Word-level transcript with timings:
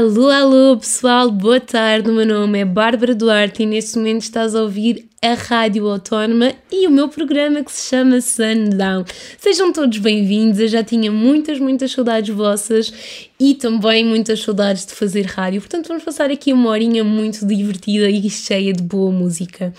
Alô, 0.00 0.30
alô 0.30 0.78
pessoal, 0.78 1.30
boa 1.30 1.60
tarde. 1.60 2.08
O 2.08 2.14
meu 2.14 2.24
nome 2.24 2.60
é 2.60 2.64
Bárbara 2.64 3.14
Duarte 3.14 3.64
e 3.64 3.66
neste 3.66 3.98
momento 3.98 4.22
estás 4.22 4.54
a 4.54 4.62
ouvir 4.62 5.06
a 5.20 5.34
Rádio 5.34 5.86
Autónoma 5.86 6.54
e 6.72 6.86
o 6.86 6.90
meu 6.90 7.06
programa 7.10 7.62
que 7.62 7.70
se 7.70 7.90
chama 7.90 8.18
Sundown. 8.18 9.04
Sejam 9.36 9.70
todos 9.70 9.98
bem-vindos, 9.98 10.58
eu 10.58 10.68
já 10.68 10.82
tinha 10.82 11.12
muitas, 11.12 11.58
muitas 11.58 11.92
saudades 11.92 12.34
vossas 12.34 13.29
e 13.40 13.54
também 13.54 14.04
muitas 14.04 14.42
saudades 14.42 14.84
de 14.84 14.92
fazer 14.92 15.22
rádio, 15.22 15.62
portanto 15.62 15.88
vamos 15.88 16.04
passar 16.04 16.30
aqui 16.30 16.52
uma 16.52 16.68
horinha 16.68 17.02
muito 17.02 17.46
divertida 17.46 18.10
e 18.10 18.28
cheia 18.28 18.70
de 18.70 18.82
boa 18.82 19.10
música. 19.10 19.72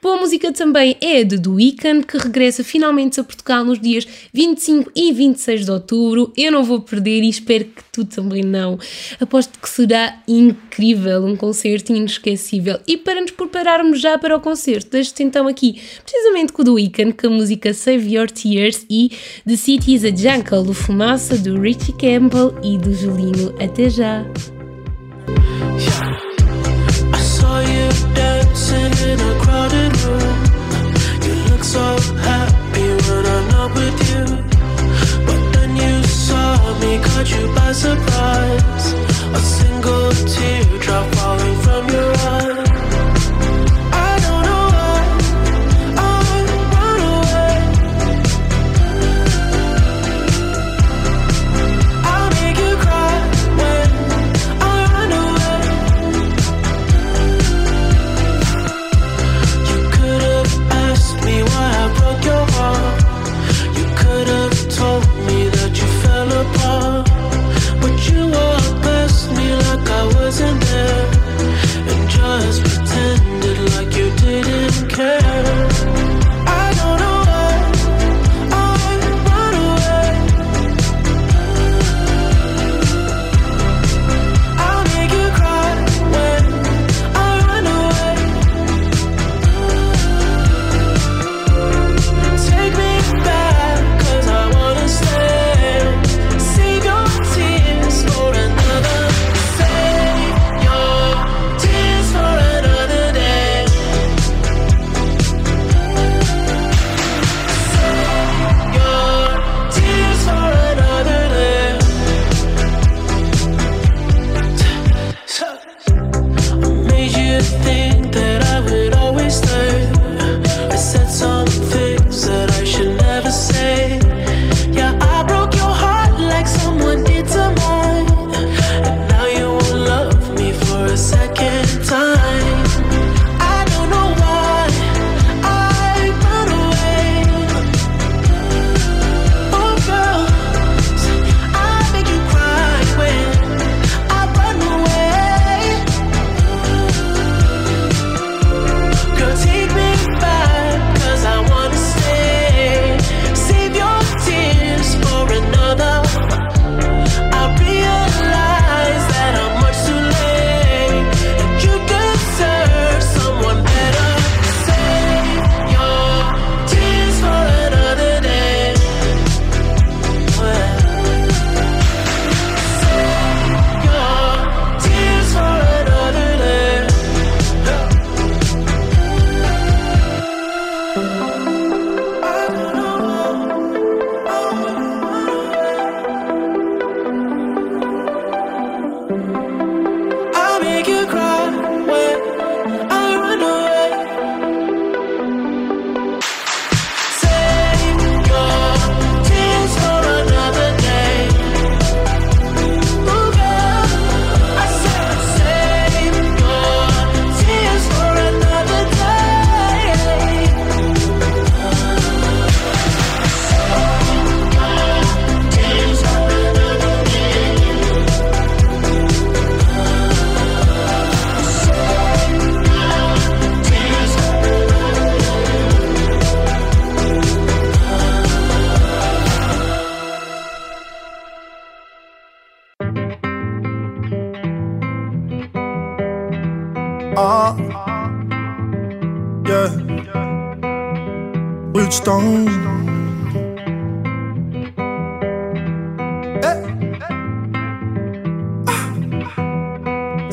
Boa 0.00 0.16
música 0.18 0.52
também 0.52 0.96
é 1.00 1.24
de 1.24 1.36
The 1.36 1.48
Weeknd, 1.48 2.06
que 2.06 2.16
regressa 2.16 2.62
finalmente 2.62 3.18
a 3.18 3.24
Portugal 3.24 3.64
nos 3.64 3.80
dias 3.80 4.06
25 4.32 4.92
e 4.94 5.12
26 5.12 5.64
de 5.64 5.70
outubro. 5.72 6.32
Eu 6.36 6.52
não 6.52 6.62
vou 6.62 6.80
perder 6.80 7.24
e 7.24 7.28
espero 7.28 7.64
que 7.64 7.82
tu 7.90 8.04
também 8.04 8.44
não. 8.44 8.78
Aposto 9.18 9.58
que 9.58 9.68
será 9.68 10.22
incrível, 10.28 11.24
um 11.24 11.34
concerto 11.34 11.92
inesquecível. 11.92 12.78
E 12.86 12.96
para 12.96 13.20
nos 13.20 13.32
prepararmos 13.32 14.00
já 14.00 14.16
para 14.16 14.36
o 14.36 14.40
concerto, 14.40 14.90
deixo-te 14.92 15.24
então 15.24 15.48
aqui, 15.48 15.80
precisamente 16.04 16.52
com 16.52 16.62
o 16.62 16.64
The 16.64 16.70
Weeknd, 16.70 17.12
com 17.14 17.26
a 17.26 17.30
música 17.30 17.74
Save 17.74 18.14
Your 18.14 18.30
Tears 18.30 18.86
e 18.88 19.10
The 19.44 19.56
City 19.56 19.94
is 19.94 20.04
a 20.04 20.14
Jungle, 20.14 20.62
do 20.62 20.74
Fumaça, 20.74 21.36
do 21.36 21.60
Richie 21.60 21.92
Campbell 21.94 22.54
e 22.62 22.78
do 22.78 22.94
Julinho. 23.08 23.54
Até 23.58 23.88
já! 23.88 24.24
caught 29.44 31.24
you 31.26 31.34
look 31.50 31.64
so 31.64 31.84
happy 32.28 32.88
when 33.06 33.24
I'm 33.34 33.48
in 33.56 33.70
with 33.78 33.98
you. 34.10 34.24
But 35.26 35.42
then 35.54 35.70
you 35.76 36.02
saw 36.04 36.78
me 36.80 36.98
cut 36.98 37.30
you 37.30 37.44
by 37.54 37.72
surprise. 37.72 38.86
A 39.38 39.40
single 39.56 40.10
teardrop 40.32 41.06
falling 41.14 41.57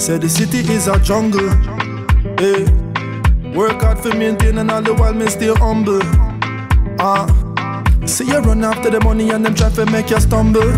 the 0.07 0.29
city 0.29 0.59
is 0.59 0.87
a 0.87 0.99
jungle. 0.99 1.49
Hey. 2.37 2.65
Work 3.57 3.81
hard 3.81 3.99
for 3.99 4.13
maintaining 4.13 4.69
all 4.69 4.81
the 4.81 4.93
while 4.93 5.13
me 5.13 5.25
stay 5.27 5.53
humble. 5.53 6.01
Ah, 6.99 7.25
see 8.05 8.25
you 8.25 8.39
run 8.39 8.63
after 8.63 8.91
the 8.91 8.99
money 9.01 9.31
and 9.31 9.43
them 9.43 9.55
try 9.55 9.69
to 9.71 9.85
make 9.87 10.11
you 10.11 10.19
stumble. 10.19 10.71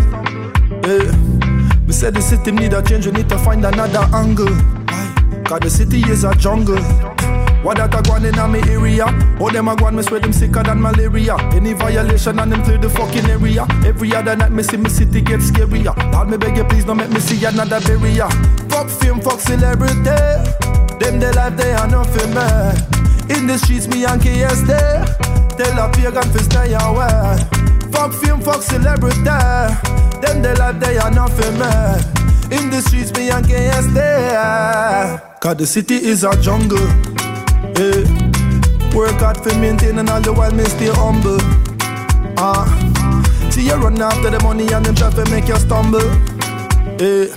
Hey. 0.82 1.10
We 1.86 1.92
said 1.92 2.14
the 2.14 2.22
city 2.22 2.52
need 2.52 2.72
a 2.72 2.82
change, 2.82 3.06
we 3.06 3.12
need 3.12 3.28
to 3.28 3.38
find 3.38 3.64
another 3.64 4.06
angle. 4.16 4.54
Cause 5.44 5.60
the 5.60 5.70
city 5.70 6.00
is 6.10 6.24
a 6.24 6.34
jungle. 6.34 6.78
What 7.62 7.76
that 7.78 7.94
a 7.94 8.02
gone 8.02 8.24
in 8.24 8.36
my 8.36 8.58
area? 8.70 9.06
Oh, 9.40 9.50
them 9.50 9.68
a 9.68 9.74
gone, 9.76 9.96
me 9.96 10.02
swear 10.02 10.20
them 10.20 10.32
sicker 10.32 10.62
than 10.62 10.80
malaria. 10.80 11.36
Any 11.52 11.72
violation 11.72 12.38
and 12.38 12.52
them 12.52 12.62
clear 12.62 12.78
the 12.78 12.88
fucking 12.88 13.26
area. 13.26 13.66
Every 13.84 14.14
other 14.14 14.36
night, 14.36 14.52
me 14.52 14.62
see 14.62 14.76
me 14.76 14.88
city 14.88 15.20
get 15.20 15.40
scarier. 15.40 15.94
Lord, 16.12 16.30
me 16.30 16.36
beg 16.36 16.56
you, 16.56 16.64
please 16.64 16.84
don't 16.84 16.96
make 16.96 17.10
me 17.10 17.20
see 17.20 17.44
another 17.44 17.80
barrier. 17.80 18.28
Fuck 18.70 18.88
fame, 18.88 19.20
fuck 19.20 19.40
celebrity. 19.40 19.98
Them 20.98 21.18
the 21.20 21.32
life 21.34 21.56
they 21.56 21.72
are 21.72 21.88
nothing, 21.88 22.32
man. 22.32 22.76
In 23.30 23.46
the 23.46 23.58
streets, 23.58 23.88
me 23.88 24.04
and 24.04 24.20
KS 24.20 24.62
there. 24.62 25.04
Tell 25.58 25.78
a 25.78 25.90
pagan 25.92 26.22
to 26.22 26.38
stay 26.38 26.74
away. 26.74 27.36
Fuck 27.90 28.12
fame, 28.14 28.40
fuck 28.40 28.62
celebrity. 28.62 29.18
Them 30.22 30.42
the 30.42 30.54
life 30.58 30.78
they 30.78 30.96
are 30.98 31.10
nothing, 31.10 31.58
man. 31.58 31.98
In 32.50 32.70
the 32.70 32.80
streets, 32.82 33.12
me 33.12 33.30
and 33.30 33.44
KS 33.44 33.92
there. 33.92 35.22
Cause 35.40 35.56
the 35.56 35.66
city 35.66 35.96
is 35.96 36.24
a 36.24 36.40
jungle. 36.40 36.78
Yeah. 37.78 38.02
Work 38.92 39.20
hard 39.22 39.36
for 39.38 39.54
maintaining 39.54 40.08
all 40.08 40.20
the 40.20 40.32
while 40.32 40.50
me 40.50 40.64
stay 40.64 40.90
humble. 40.90 41.38
Ah, 42.36 42.66
see 43.50 43.66
you 43.66 43.74
run 43.74 44.02
after 44.02 44.30
the 44.30 44.42
money 44.42 44.66
and 44.72 44.84
them 44.84 44.96
try 44.96 45.10
to 45.10 45.24
make 45.30 45.46
you 45.46 45.54
stumble. 45.56 46.02
Yeah. 46.98 47.30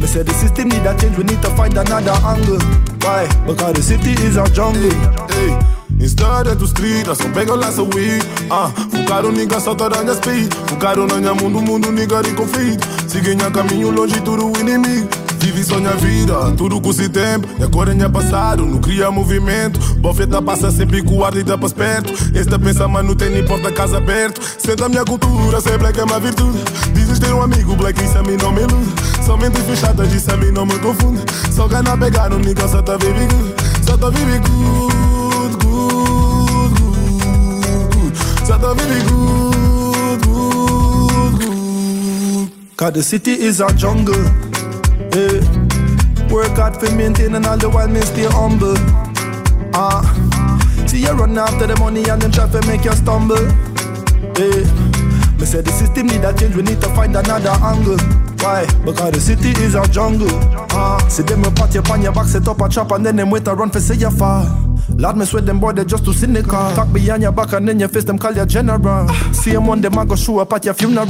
Me 0.00 0.06
say 0.08 0.22
the 0.22 0.32
system 0.32 0.68
need 0.70 0.86
a 0.86 0.96
change, 0.96 1.18
we 1.18 1.24
need 1.24 1.42
to 1.42 1.50
find 1.56 1.76
another 1.76 2.16
angle. 2.24 2.60
Why? 3.04 3.28
Because 3.46 3.74
the 3.74 3.82
city 3.82 4.12
is 4.24 4.38
a 4.38 4.48
jungle. 4.48 4.96
Hey. 5.28 5.52
História 6.00 6.54
do 6.54 6.66
street, 6.66 7.06
só 7.06 7.28
pega 7.32 7.54
lá 7.54 7.72
seu 7.72 7.88
weed 7.94 8.22
Ah, 8.50 8.70
focaram 8.90 9.32
nigga 9.32 9.58
só 9.58 9.74
tá 9.74 9.88
dando 9.88 10.14
speed 10.14 10.52
Focaram 10.66 11.06
na 11.06 11.14
minha 11.14 11.34
mundo, 11.34 11.62
mundo 11.62 11.90
nigga 11.90 12.22
de 12.22 12.34
conflito 12.34 12.86
Seguem 13.08 13.38
a 13.40 13.50
caminho 13.50 13.90
longe, 13.90 14.20
tudo 14.20 14.52
inimigo 14.60 15.08
Vive 15.46 15.62
sonha 15.62 15.90
a 15.90 15.94
vida, 15.94 16.34
tudo 16.56 16.80
com 16.80 16.90
esse 16.90 17.08
tempo. 17.08 17.46
E 17.56 17.62
agora 17.62 17.94
é 17.94 18.08
passado, 18.08 18.66
não 18.66 18.80
cria 18.80 19.12
movimento. 19.12 19.78
Bofeta 19.94 20.42
passa 20.42 20.72
sempre 20.72 21.04
com 21.04 21.18
o 21.18 21.24
ar 21.24 21.40
dá 21.44 21.56
para 21.56 21.70
perto. 21.70 22.12
Esta 22.36 22.58
pensa, 22.58 22.88
mas 22.88 23.06
não 23.06 23.14
tem 23.14 23.30
nem 23.30 23.44
porta 23.44 23.70
casa 23.70 23.98
aberto 23.98 24.40
Senta 24.58 24.86
a 24.86 24.88
minha 24.88 25.04
cultura, 25.04 25.60
sei 25.60 25.78
black 25.78 26.00
é 26.00 26.02
uma 26.02 26.18
virtude. 26.18 26.58
Dizes 26.92 27.20
ter 27.20 27.32
um 27.32 27.40
amigo, 27.40 27.76
black 27.76 28.02
isso 28.02 28.18
a 28.18 28.24
mim 28.24 28.36
não 28.42 28.50
me 28.50 28.62
ilude. 28.62 28.92
Somente 29.24 29.60
fechadas, 29.60 30.12
isso 30.12 30.28
a 30.32 30.36
mim 30.36 30.50
não 30.50 30.66
me 30.66 30.76
confunde. 30.80 31.22
Só 31.52 31.68
gana 31.68 31.96
pegar 31.96 32.32
um 32.32 32.40
nigga, 32.40 32.66
só 32.66 32.82
tá 32.82 32.96
vive 32.96 33.28
good. 33.28 33.54
Só 33.86 33.96
tá 33.96 34.10
vive 34.10 34.40
good, 34.40 35.64
good, 35.64 36.80
good, 36.80 37.94
good 37.94 38.18
Só 38.44 38.58
tá 38.58 38.74
vive 38.74 39.00
good, 39.04 40.26
good, 40.26 41.46
good. 42.76 42.94
The 42.94 43.02
city 43.04 43.30
is 43.30 43.60
a 43.60 43.68
jungle 43.72 44.45
yeah. 45.14 46.32
Work 46.32 46.56
hard 46.56 46.76
for 46.76 46.90
maintaining 46.94 47.46
all 47.46 47.56
the 47.56 47.68
while 47.70 47.88
me 47.88 48.00
stay 48.00 48.26
humble. 48.26 48.76
Ah, 49.74 50.02
see 50.86 51.02
you 51.02 51.12
run 51.12 51.38
after 51.38 51.66
the 51.66 51.76
money 51.78 52.02
and 52.08 52.20
them 52.20 52.32
try 52.32 52.48
to 52.48 52.66
make 52.66 52.84
you 52.84 52.92
stumble. 52.92 53.36
Yeah. 54.38 54.64
Me 55.38 55.44
say 55.44 55.60
the 55.60 55.70
system 55.70 56.06
need 56.06 56.24
a 56.24 56.32
change, 56.32 56.56
we 56.56 56.62
need 56.62 56.80
to 56.80 56.88
find 56.94 57.14
another 57.14 57.50
angle. 57.62 57.98
Why? 58.40 58.66
Because 58.84 59.12
the 59.12 59.20
city 59.20 59.50
is 59.62 59.74
a 59.74 59.86
jungle. 59.88 60.28
Ah, 60.72 60.98
see 61.08 61.22
them 61.22 61.44
a 61.44 61.50
pat 61.50 61.74
you 61.74 61.82
on 61.90 62.02
your 62.02 62.12
back, 62.12 62.26
set 62.26 62.48
up 62.48 62.60
a 62.60 62.68
trap 62.68 62.90
and 62.92 63.04
then 63.04 63.16
them 63.16 63.30
wait 63.30 63.44
to 63.44 63.54
run 63.54 63.70
for 63.70 63.80
say 63.80 63.94
you 63.94 64.10
fall. 64.10 64.44
Lord, 64.96 65.16
me 65.16 65.24
sweat 65.26 65.44
them 65.44 65.60
boy, 65.60 65.72
they 65.72 65.84
just 65.84 66.04
too 66.04 66.12
cynical. 66.12 66.72
Talk 66.74 66.92
behind 66.92 67.22
your 67.22 67.32
back 67.32 67.52
and 67.52 67.68
then 67.68 67.78
your 67.78 67.88
face 67.88 68.04
them 68.04 68.18
call 68.18 68.34
you 68.34 68.46
general. 68.46 69.08
See 69.34 69.52
them 69.52 69.66
one, 69.66 69.80
them 69.80 69.98
I 69.98 70.04
go 70.04 70.16
show 70.16 70.38
up 70.38 70.52
at 70.52 70.64
your 70.64 70.74
funeral. 70.74 71.06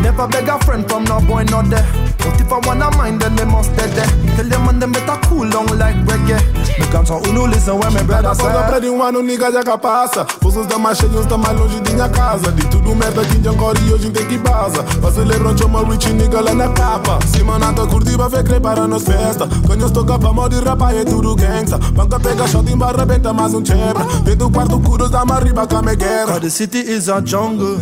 Never 0.00 0.28
beg 0.28 0.48
a 0.48 0.58
friend 0.64 0.88
from 0.88 1.04
no 1.04 1.20
boy 1.20 1.44
not 1.44 1.68
there. 1.70 2.13
But 2.24 2.40
if 2.40 2.50
I 2.50 2.58
wanna 2.66 2.90
mind, 2.96 3.20
then 3.20 3.36
they 3.36 3.44
must 3.44 3.70
dead 3.76 3.90
there. 3.90 4.08
Tell 4.36 4.48
them 4.48 4.68
and 4.68 4.80
them 4.80 4.92
better 4.92 5.20
cool 5.28 5.48
down 5.48 5.66
like 5.78 5.96
reggae. 6.08 6.40
Me 6.78 6.86
can't 6.86 7.06
so 7.06 7.20
uno 7.28 7.46
listen 7.46 7.78
when 7.78 7.92
my 7.92 8.02
brother 8.02 8.34
say. 8.34 8.42
Quando 8.42 8.70
perde 8.70 8.88
um 8.88 9.02
ano, 9.02 9.22
nigga 9.22 9.52
já 9.52 9.62
capassa. 9.62 10.24
Forças 10.40 10.66
da 10.66 10.78
mais 10.78 10.98
cheios, 10.98 11.26
tá 11.26 11.36
mais 11.36 11.58
longe 11.58 11.78
de 11.80 11.92
minha 11.92 12.08
casa. 12.08 12.50
De 12.52 12.66
tudo 12.68 12.94
merda 12.94 13.24
que 13.24 13.38
de 13.38 13.48
agora 13.48 13.78
e 13.80 13.92
hoje 13.92 14.10
tem 14.10 14.26
que 14.26 14.38
baza. 14.38 14.82
Pra 14.82 15.12
celebrar 15.12 15.56
chama 15.56 15.84
rich 15.84 16.12
nigga 16.12 16.40
lá 16.40 16.54
na 16.54 16.68
capa. 16.70 17.18
Cima 17.26 17.58
nada 17.58 17.86
curtir, 17.86 18.16
vai 18.16 18.28
ver 18.28 18.60
para 18.60 18.86
nos 18.86 19.04
festa. 19.04 19.46
Quando 19.66 19.82
eu 19.82 19.86
estou 19.86 20.04
capa, 20.04 20.32
modo 20.32 20.58
rapa 20.64 20.92
é 20.92 21.04
tudo 21.04 21.36
gangsta. 21.36 21.78
Banca 21.78 22.18
pega 22.18 22.48
shot 22.48 22.70
em 22.72 22.76
barra, 22.76 23.04
benta 23.04 23.32
mais 23.32 23.52
um 23.52 23.64
chebra. 23.64 24.04
Dentro 24.24 24.48
do 24.48 24.50
quarto, 24.50 24.80
curos 24.80 25.10
da 25.10 25.24
mariba, 25.24 25.66
cama 25.66 25.94
guerra. 25.94 26.26
Cause 26.26 26.40
the 26.40 26.50
city 26.50 26.78
is 26.78 27.08
a 27.08 27.20
jungle. 27.20 27.78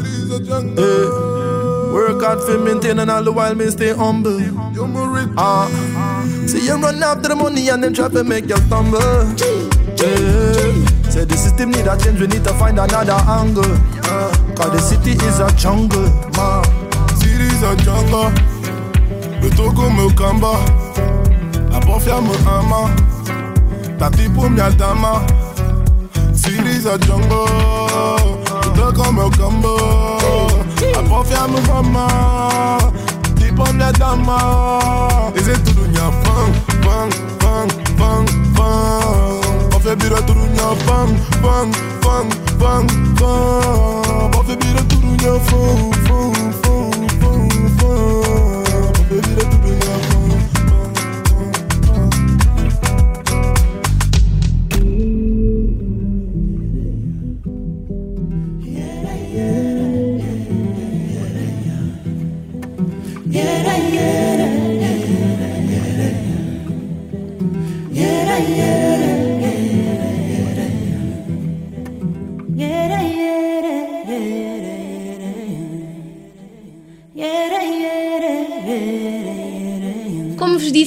Yeah. 0.76 1.31
Work 1.92 2.22
hard 2.22 2.40
for 2.40 2.58
maintaining 2.58 3.10
all 3.10 3.22
the 3.22 3.30
while 3.32 3.54
me 3.54 3.68
stay 3.70 3.92
humble. 3.94 4.40
Ah, 5.36 5.68
see 6.46 6.64
you 6.66 6.76
run 6.76 7.02
after 7.02 7.28
the 7.28 7.36
money 7.36 7.68
and 7.68 7.84
them 7.84 7.92
try 7.92 8.08
to 8.08 8.24
make 8.24 8.48
you 8.48 8.56
stumble. 8.56 8.98
Yeah. 10.00 10.72
Say 11.10 11.24
the 11.26 11.36
system 11.36 11.70
need 11.70 11.86
a 11.86 11.96
change, 11.98 12.18
we 12.20 12.26
need 12.26 12.44
to 12.44 12.54
find 12.54 12.78
another 12.78 13.20
angle. 13.28 13.64
Uh, 14.08 14.32
Cause 14.56 14.72
the 14.72 14.78
city 14.80 15.12
is 15.12 15.38
a 15.40 15.52
jungle, 15.52 16.08
man. 16.36 16.64
City 17.20 17.44
is 17.44 17.62
a 17.62 17.76
jungle. 17.84 18.32
Eu 19.42 19.50
tô 19.54 19.70
com 19.74 19.90
meu 19.90 20.10
camba. 20.14 20.54
A 21.76 21.80
bofia 21.80 22.20
me 22.22 22.34
ama. 22.46 22.88
Tá 23.98 24.10
tipo 24.10 24.48
minha 24.48 24.70
dama. 24.70 25.20
City 26.34 26.70
is 26.70 26.86
a 26.86 26.96
jungle. 26.98 27.46
Eu 28.78 28.92
tô 28.92 29.02
com 29.04 29.12
meu 29.12 29.30
camba. 29.30 29.68
A 30.98 31.02
bofia 31.02 31.48
me 31.48 31.58
ama. 31.70 32.78
Tipo 33.36 33.72
minha 33.72 33.92
dama. 33.92 34.38
Esse 35.34 35.52
é 35.52 35.54
tudo 35.58 35.82
minha 35.88 36.10
fã, 36.10 36.52
fã, 36.82 37.08
fã, 37.40 37.66
fã, 37.96 38.24
fã. 38.56 38.68
Bofia 39.70 39.96
vira 39.96 40.22
tudo 40.22 40.40
minha 40.40 40.76
fã, 40.84 41.06
fã, 41.42 41.70
fã, 42.02 42.16
fã, 42.58 42.86
fã. 43.18 43.30
Bofia 44.30 44.56
vira 44.60 44.82
tudo 44.84 45.06
minha 45.06 45.40
fã, 45.40 45.62
fã, 46.06 46.20
fã, 46.42 46.80
fã, 46.80 47.56
fã. 47.58 47.98
Bofia 47.98 48.16
vira 49.20 49.22
tudo 49.28 49.32
minha 49.36 49.40
fã. 49.40 49.51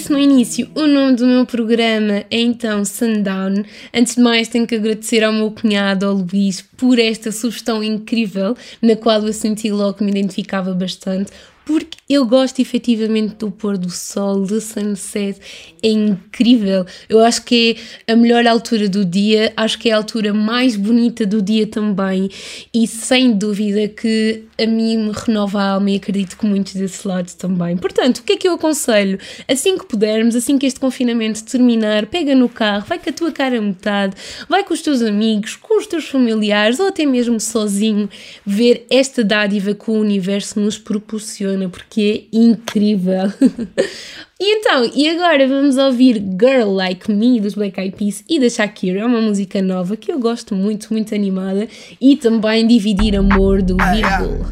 Disse 0.06 0.12
no 0.12 0.20
início, 0.20 0.70
o 0.76 0.86
nome 0.86 1.16
do 1.16 1.26
meu 1.26 1.46
programa 1.46 2.26
é 2.30 2.40
então 2.40 2.86
Sundown. 2.86 3.64
Antes 3.94 4.16
de 4.16 4.22
mais, 4.22 4.48
tenho 4.48 4.68
que 4.68 4.76
agradecer 4.76 5.24
ao 5.24 5.34
meu 5.34 5.50
cunhado, 5.50 6.06
ao 6.06 6.14
Luís, 6.14 6.62
por 6.78 7.00
esta 7.00 7.32
sugestão 7.32 7.84
incrível, 7.84 8.56
na 8.82 8.96
qual 8.96 9.26
eu 9.26 9.34
senti 9.34 9.72
logo 9.72 9.96
que 9.96 10.04
me 10.04 10.12
identificava 10.12 10.74
bastante, 10.74 11.32
porque 11.66 11.98
eu 12.08 12.24
gosto 12.24 12.60
efetivamente 12.60 13.36
do 13.36 13.50
pôr 13.50 13.78
do 13.78 13.90
sol, 13.90 14.46
do 14.46 14.62
sunset, 14.62 15.40
é 15.82 15.90
incrível. 15.90 16.86
Eu 17.10 17.20
acho 17.20 17.44
que 17.44 17.78
é 18.06 18.14
a 18.14 18.16
melhor 18.16 18.46
altura 18.46 18.88
do 18.88 19.04
dia, 19.04 19.52
acho 19.58 19.80
que 19.80 19.90
é 19.90 19.94
a 19.94 19.98
altura 19.98 20.32
mais 20.32 20.76
bonita 20.76 21.26
do 21.26 21.42
dia 21.42 21.66
também, 21.66 22.30
e 22.72 22.86
sem 22.86 23.34
dúvida 23.34 23.88
que 23.88 24.44
a 24.58 24.68
mim 24.68 24.98
me 24.98 25.12
renova 25.12 25.60
a 25.60 25.70
alma 25.72 25.90
e 25.90 25.96
acredito 25.96 26.38
que 26.38 26.46
muitos 26.46 26.76
desse 26.76 27.08
lado 27.08 27.32
também. 27.34 27.76
Portanto, 27.76 28.20
o 28.20 28.24
que 28.24 28.34
é 28.34 28.38
que 28.38 28.48
eu 28.48 28.54
aconselho? 28.54 29.18
Assim 29.48 29.76
que 29.76 29.86
pudermos, 29.88 30.36
assim 30.36 30.60
que 30.60 30.68
este 30.68 30.80
confinamento 30.80 31.44
terminar, 31.44 32.06
pega 32.06 32.36
no 32.36 32.48
carro, 32.48 32.86
vai 32.88 33.00
com 33.00 33.10
a 33.10 33.14
tua 33.14 33.32
cara 33.32 33.58
a 33.58 33.62
metade, 33.62 34.16
vai 34.48 34.64
com 34.64 34.76
os 34.76 34.82
teus 34.82 35.02
amigos, 35.02 35.56
com 35.56 35.80
os 35.80 35.88
teus 35.88 36.08
familiares 36.08 36.80
ou 36.80 36.88
até 36.88 37.06
mesmo 37.06 37.40
sozinho, 37.40 38.08
ver 38.46 38.86
esta 38.92 39.24
dádiva 39.24 39.74
que 39.74 39.90
o 39.90 39.94
universo 39.94 40.60
nos 40.60 40.78
proporciona 40.78 41.55
porque 41.70 42.28
é 42.32 42.38
incrível. 42.38 43.32
e 44.40 44.58
então, 44.58 44.90
e 44.94 45.10
agora 45.10 45.48
vamos 45.48 45.78
ouvir 45.78 46.16
Girl 46.40 46.72
Like 46.72 47.12
Me 47.12 47.40
dos 47.40 47.54
Black 47.54 47.80
Eyed 47.80 47.96
Peas 47.96 48.24
e 48.30 48.40
da 48.40 48.50
Shakira, 48.50 49.02
é 49.02 49.06
uma 49.06 49.22
música 49.22 49.62
nova 49.62 49.96
que 49.96 50.12
eu 50.12 50.20
gosto 50.20 50.54
muito, 50.54 50.92
muito 50.92 51.16
animada 51.16 51.68
e 52.00 52.16
também 52.18 52.68
Dividir 52.68 53.16
Amor 53.18 53.62
do 53.62 53.78
Virgul. 53.78 54.46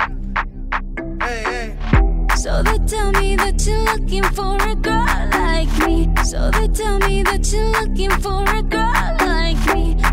So 2.44 2.62
they 2.62 2.78
tell 2.80 3.12
me 3.14 3.38
that 3.38 3.66
you're 3.66 3.84
looking 3.86 4.24
for 4.36 4.58
a 4.58 4.76
girl 4.76 5.06
like 5.32 5.88
me. 5.88 6.10
So 6.26 6.52
they 6.52 6.68
tell 6.68 7.00
me 7.00 7.24
that 7.24 7.50
you're 7.54 7.72
looking 7.72 8.12
for 8.20 8.44
a 8.44 8.62
girl 8.62 9.16
like 9.22 9.74
me. 9.74 10.13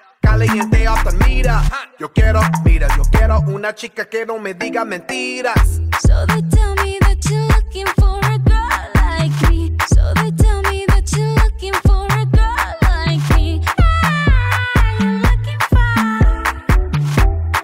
caliente 0.31 0.87
off 0.87 1.03
mira. 1.25 1.61
Yo 1.99 2.11
quiero, 2.13 2.39
mira, 2.63 2.87
yo 2.95 3.03
quiero 3.11 3.39
una 3.47 3.75
chica 3.75 4.07
que 4.07 4.25
no 4.25 4.39
me 4.39 4.53
diga 4.53 4.85
mentiras. 4.85 5.81
So 6.01 6.25
they 6.27 6.41
tell 6.43 6.73
me 6.75 6.97
that 7.01 7.17
you're 7.29 7.45
looking 7.47 7.87
for 7.97 8.17
a 8.23 8.37
girl 8.39 8.89
like 8.95 9.49
me. 9.49 9.75
So 9.87 10.13
they 10.15 10.31
tell 10.31 10.61
me 10.71 10.85
that 10.87 11.11
you're 11.11 11.35
looking 11.43 11.73
for 11.83 12.07
a 12.07 12.25
girl 12.25 12.75
like 12.81 13.35
me. 13.35 13.61
Ah, 13.77 14.95
you're 14.99 15.19
looking 15.19 15.59
for 15.69 15.79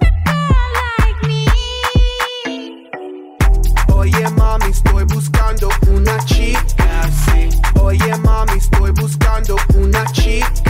a 0.04 0.12
girl 0.28 0.68
like 0.84 1.22
me. 1.26 1.48
Oye 3.94 4.30
mami, 4.36 4.70
estoy 4.72 5.06
buscando 5.06 5.70
una 5.88 6.18
chica 6.26 7.02
así. 7.02 7.50
Oye 7.82 8.18
mami, 8.18 8.58
estoy 8.58 8.92
buscando 8.92 9.56
una 9.74 10.04
chica. 10.12 10.67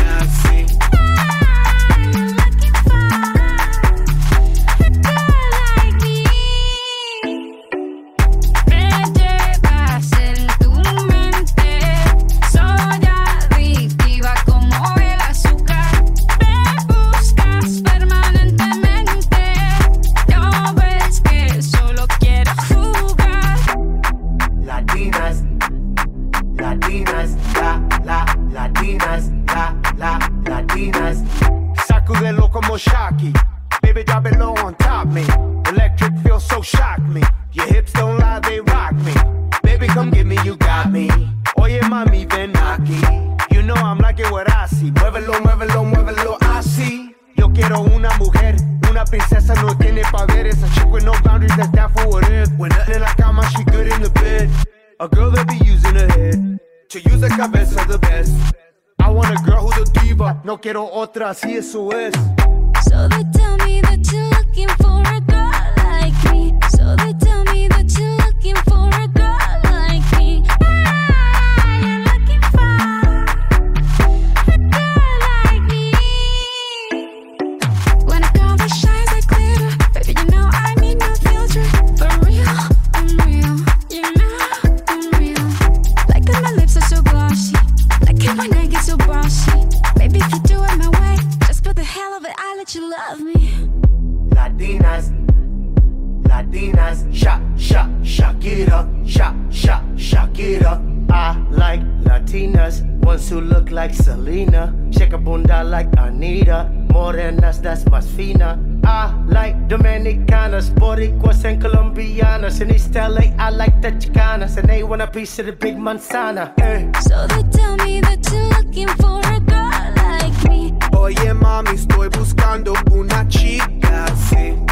Chicanas. 112.47 112.61
In 112.61 112.71
East 112.73 112.95
LA, 112.95 113.33
I 113.37 113.49
like 113.49 113.81
the 113.81 113.91
Chicanas. 113.91 114.57
And 114.57 114.67
they 114.67 114.83
want 114.83 115.01
a 115.01 115.07
piece 115.07 115.39
of 115.39 115.45
the 115.45 115.51
big 115.51 115.77
manzana. 115.77 116.53
Eh. 116.59 116.91
So 117.01 117.27
they 117.27 117.43
tell 117.51 117.75
me 117.77 118.01
that 118.01 118.19
you're 118.31 118.49
looking 118.49 118.87
for 118.87 119.19
a 119.19 119.39
girl 119.39 119.93
like 119.95 120.49
me. 120.49 120.73
Oye, 120.95 121.33
mami, 121.33 121.71
estoy 121.71 122.09
buscando 122.09 122.73
una 122.91 123.27
chica 123.27 124.05
sí. 124.29 124.66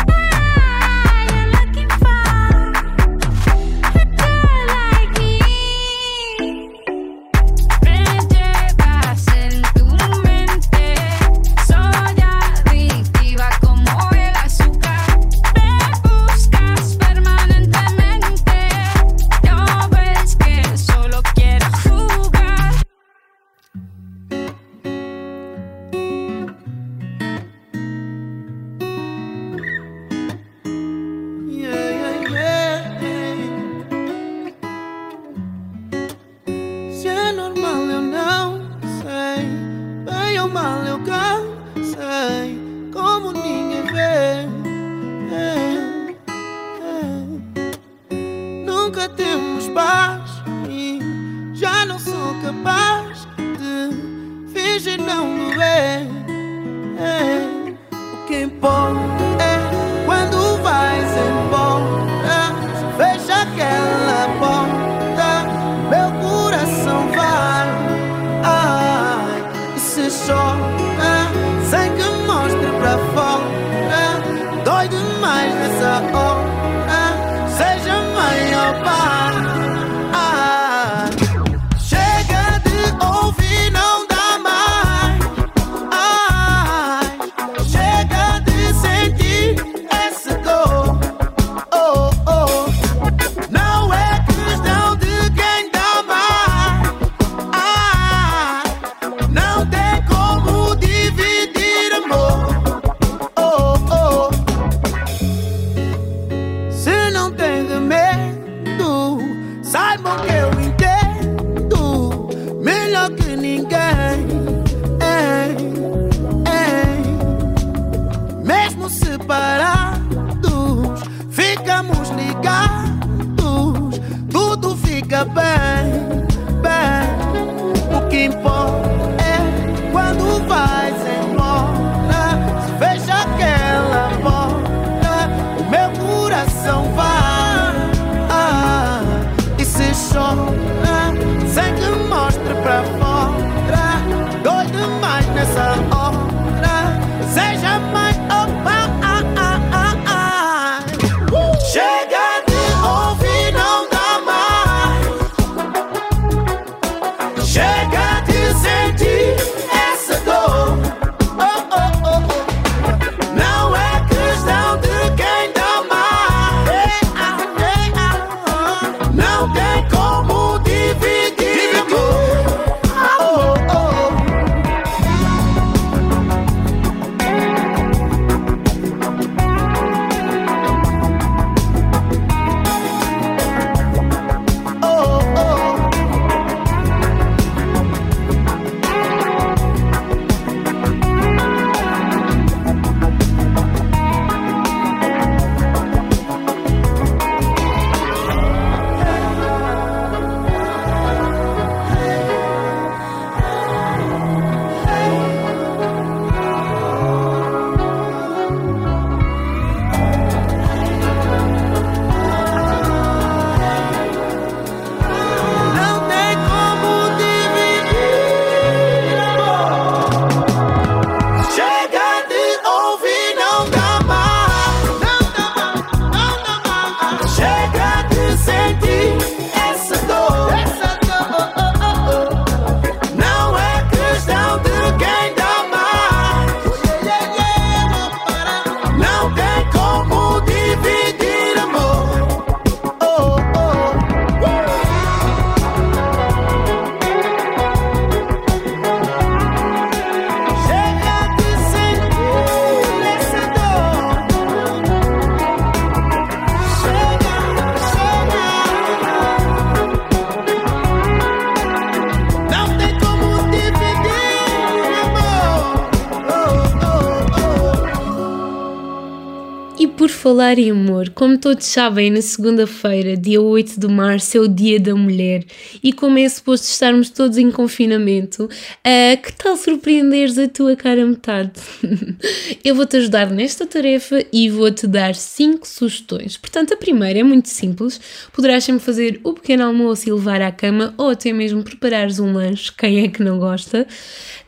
Falar 270.35 270.59
em 270.59 270.69
amor, 270.69 271.11
como 271.11 271.37
todos 271.37 271.65
sabem, 271.65 272.11
na 272.11 272.21
segunda-feira, 272.21 273.15
dia 273.15 273.41
8 273.41 273.79
de 273.79 273.87
março, 273.87 274.35
é 274.35 274.41
o 274.41 274.49
Dia 274.49 274.77
da 274.77 274.93
Mulher 274.93 275.45
e 275.81 275.93
como 275.93 276.19
é 276.19 276.27
suposto 276.27 276.67
estarmos 276.67 277.09
todos 277.09 277.37
em 277.37 277.49
confinamento, 277.49 278.43
uh, 278.43 279.21
que 279.23 279.31
tal 279.31 279.55
surpreenderes 279.55 280.37
a 280.37 280.49
tua 280.49 280.75
cara 280.75 281.05
metade? 281.05 281.53
Eu 282.65 282.73
vou-te 282.73 282.97
ajudar 282.97 283.29
nesta 283.29 283.67
tarefa 283.67 284.25
e 284.33 284.49
vou-te 284.49 284.87
dar 284.87 285.13
5 285.13 285.67
sugestões. 285.67 286.35
Portanto, 286.35 286.73
a 286.73 286.77
primeira 286.77 287.19
é 287.19 287.23
muito 287.23 287.47
simples, 287.47 288.01
poderás 288.33 288.63
sempre 288.63 288.83
fazer 288.83 289.19
o 289.23 289.33
pequeno 289.33 289.65
almoço 289.65 290.09
e 290.09 290.11
levar 290.11 290.41
à 290.41 290.51
cama 290.51 290.91
ou 290.97 291.11
até 291.11 291.31
mesmo 291.31 291.61
preparares 291.61 292.17
um 292.17 292.33
lanche, 292.33 292.73
quem 292.75 293.03
é 293.03 293.07
que 293.07 293.21
não 293.21 293.37
gosta. 293.37 293.85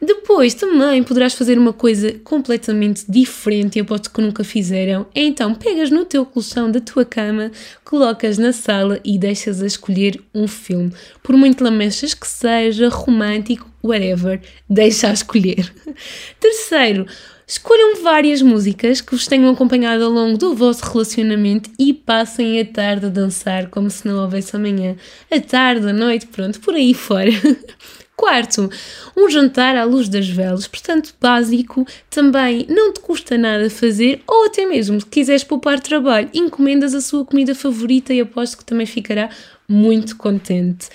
Depois 0.01 0.55
também 0.55 1.03
poderás 1.03 1.35
fazer 1.35 1.59
uma 1.59 1.71
coisa 1.71 2.11
completamente 2.23 3.05
diferente, 3.07 3.77
eu 3.77 3.83
aposto 3.83 4.09
que 4.09 4.19
nunca 4.19 4.43
fizeram. 4.43 5.05
Então, 5.13 5.53
pegas 5.53 5.91
no 5.91 6.03
teu 6.03 6.25
colchão 6.25 6.71
da 6.71 6.79
tua 6.79 7.05
cama, 7.05 7.51
colocas 7.85 8.39
na 8.39 8.51
sala 8.51 8.99
e 9.05 9.19
deixas 9.19 9.61
a 9.61 9.67
escolher 9.67 10.19
um 10.33 10.47
filme. 10.47 10.91
Por 11.21 11.37
muito 11.37 11.63
lamechas 11.63 12.15
que 12.15 12.27
seja, 12.27 12.89
romântico, 12.89 13.69
whatever, 13.83 14.41
deixa 14.67 15.07
a 15.07 15.13
escolher. 15.13 15.71
Terceiro, 16.41 17.05
Escolham 17.49 18.03
várias 18.03 18.41
músicas 18.41 18.99
que 18.99 19.13
vos 19.13 19.25
tenham 19.25 19.49
acompanhado 19.49 20.03
ao 20.03 20.11
longo 20.11 20.37
do 20.37 20.53
vosso 20.53 20.83
relacionamento 20.83 21.69
e 21.79 21.93
passem 21.93 22.59
a 22.59 22.65
tarde 22.65 23.05
a 23.05 23.09
dançar 23.09 23.69
como 23.69 23.89
se 23.89 24.05
não 24.05 24.21
houvesse 24.21 24.53
amanhã. 24.53 24.97
A 25.31 25.39
tarde, 25.39 25.87
a 25.87 25.93
noite, 25.93 26.27
pronto, 26.27 26.59
por 26.59 26.73
aí 26.73 26.93
fora. 26.93 27.31
Quarto, 28.17 28.69
um 29.15 29.29
jantar 29.29 29.77
à 29.77 29.85
luz 29.85 30.09
das 30.09 30.27
velas, 30.27 30.67
portanto 30.67 31.15
básico, 31.21 31.87
também 32.09 32.65
não 32.67 32.91
te 32.91 32.99
custa 32.99 33.37
nada 33.37 33.69
fazer, 33.69 34.21
ou 34.27 34.47
até 34.47 34.65
mesmo 34.65 34.99
se 34.99 35.05
quiseres 35.05 35.45
poupar 35.45 35.79
trabalho, 35.79 36.29
encomendas 36.33 36.93
a 36.93 36.99
sua 36.99 37.23
comida 37.23 37.55
favorita 37.55 38.13
e 38.13 38.19
aposto 38.19 38.57
que 38.57 38.65
também 38.65 38.85
ficará 38.85 39.29
muito 39.69 40.17
contente. 40.17 40.89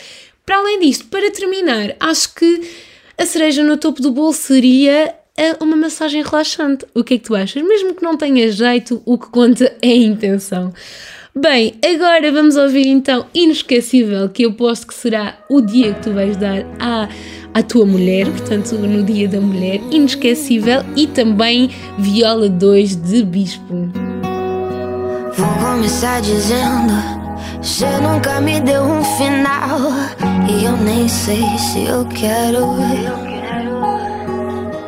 Para 0.45 0.59
além 0.59 0.81
disto, 0.81 1.07
para 1.07 1.31
terminar, 1.31 1.97
acho 1.99 2.35
que 2.35 2.61
a 3.17 3.25
cereja 3.25 3.63
no 3.63 3.79
topo 3.79 4.03
do 4.03 4.13
bolo 4.13 4.35
seria 4.35 5.15
é 5.37 5.57
uma 5.63 5.77
massagem 5.77 6.23
relaxante. 6.23 6.85
O 6.95 7.03
que 7.03 7.15
é 7.15 7.19
que 7.19 7.25
tu 7.25 7.35
achas? 7.35 7.63
Mesmo 7.63 7.95
que 7.95 8.03
não 8.03 8.17
tenha 8.17 8.51
jeito, 8.51 9.03
o 9.05 9.19
que 9.19 9.29
conta 9.29 9.73
é 9.81 9.89
a 9.89 9.97
intenção. 9.97 10.73
Bem, 11.35 11.75
agora 11.83 12.31
vamos 12.31 12.57
ouvir 12.57 12.87
então 12.87 13.25
Inesquecível, 13.33 14.29
que 14.29 14.43
eu 14.43 14.53
posto 14.53 14.87
que 14.87 14.95
será 14.95 15.39
o 15.49 15.63
dia 15.63 15.95
que 15.95 16.03
tu 16.03 16.13
vais 16.13 16.37
dar 16.37 16.67
à, 16.79 17.09
à 17.55 17.63
tua 17.63 17.87
mulher, 17.87 18.27
portanto, 18.27 18.75
no 18.75 19.03
Dia 19.03 19.27
da 19.29 19.41
Mulher, 19.41 19.81
Inesquecível, 19.91 20.85
e 20.95 21.07
também 21.07 21.71
Viola 21.99 22.51
2 22.51 22.97
de 22.97 23.25
Bispo. 23.25 23.89
Vou 25.35 25.49
começar 25.59 26.21
dizendo: 26.21 26.93
Você 27.63 27.87
nunca 28.03 28.39
me 28.43 28.61
deu 28.61 28.83
um 28.83 29.03
final. 29.03 29.81
E 30.51 30.65
eu 30.67 30.77
nem 30.77 31.09
sei 31.09 31.43
se 31.59 31.87
eu 31.87 32.05
quero. 32.09 33.42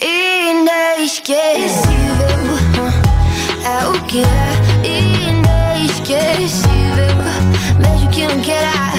Inesquecível 0.00 1.84
é 3.64 3.86
o 3.86 3.92
que 4.04 4.22
é 4.22 4.52
inesquecível, 5.80 7.14
mesmo 7.78 8.08
que 8.10 8.26
não 8.26 8.40
queira. 8.40 8.92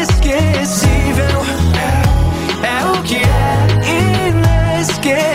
Inesquecível 0.00 1.44
é 2.62 2.84
o 2.86 3.02
que 3.02 3.16
é 3.16 3.22
inesquecível, 4.28 5.33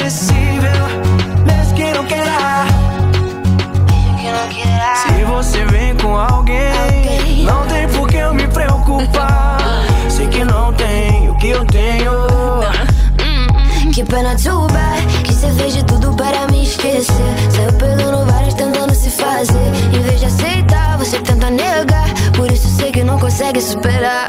pena 14.19 14.35
Que 15.23 15.33
você 15.33 15.49
fez 15.53 15.73
de 15.73 15.85
tudo 15.85 16.13
para 16.13 16.47
me 16.47 16.63
esquecer. 16.63 17.13
Saiu 17.49 17.73
perdendo 17.73 18.25
várias 18.25 18.53
tentando 18.53 18.93
se 18.93 19.09
fazer. 19.09 19.67
Em 19.93 20.01
vez 20.01 20.19
de 20.19 20.25
aceitar, 20.25 20.97
você 20.97 21.19
tenta 21.19 21.49
negar. 21.49 22.07
Por 22.35 22.51
isso 22.51 22.67
sei 22.67 22.91
que 22.91 23.03
não 23.03 23.17
consegue 23.17 23.61
superar 23.61 24.28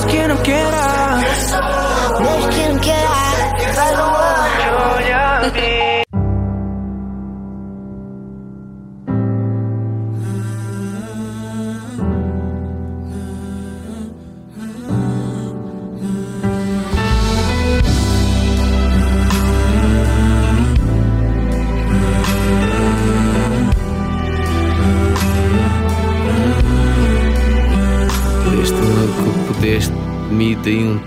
Mesmo 0.00 0.10
que 0.10 0.28
não 0.28 0.36
queira. 0.38 1.79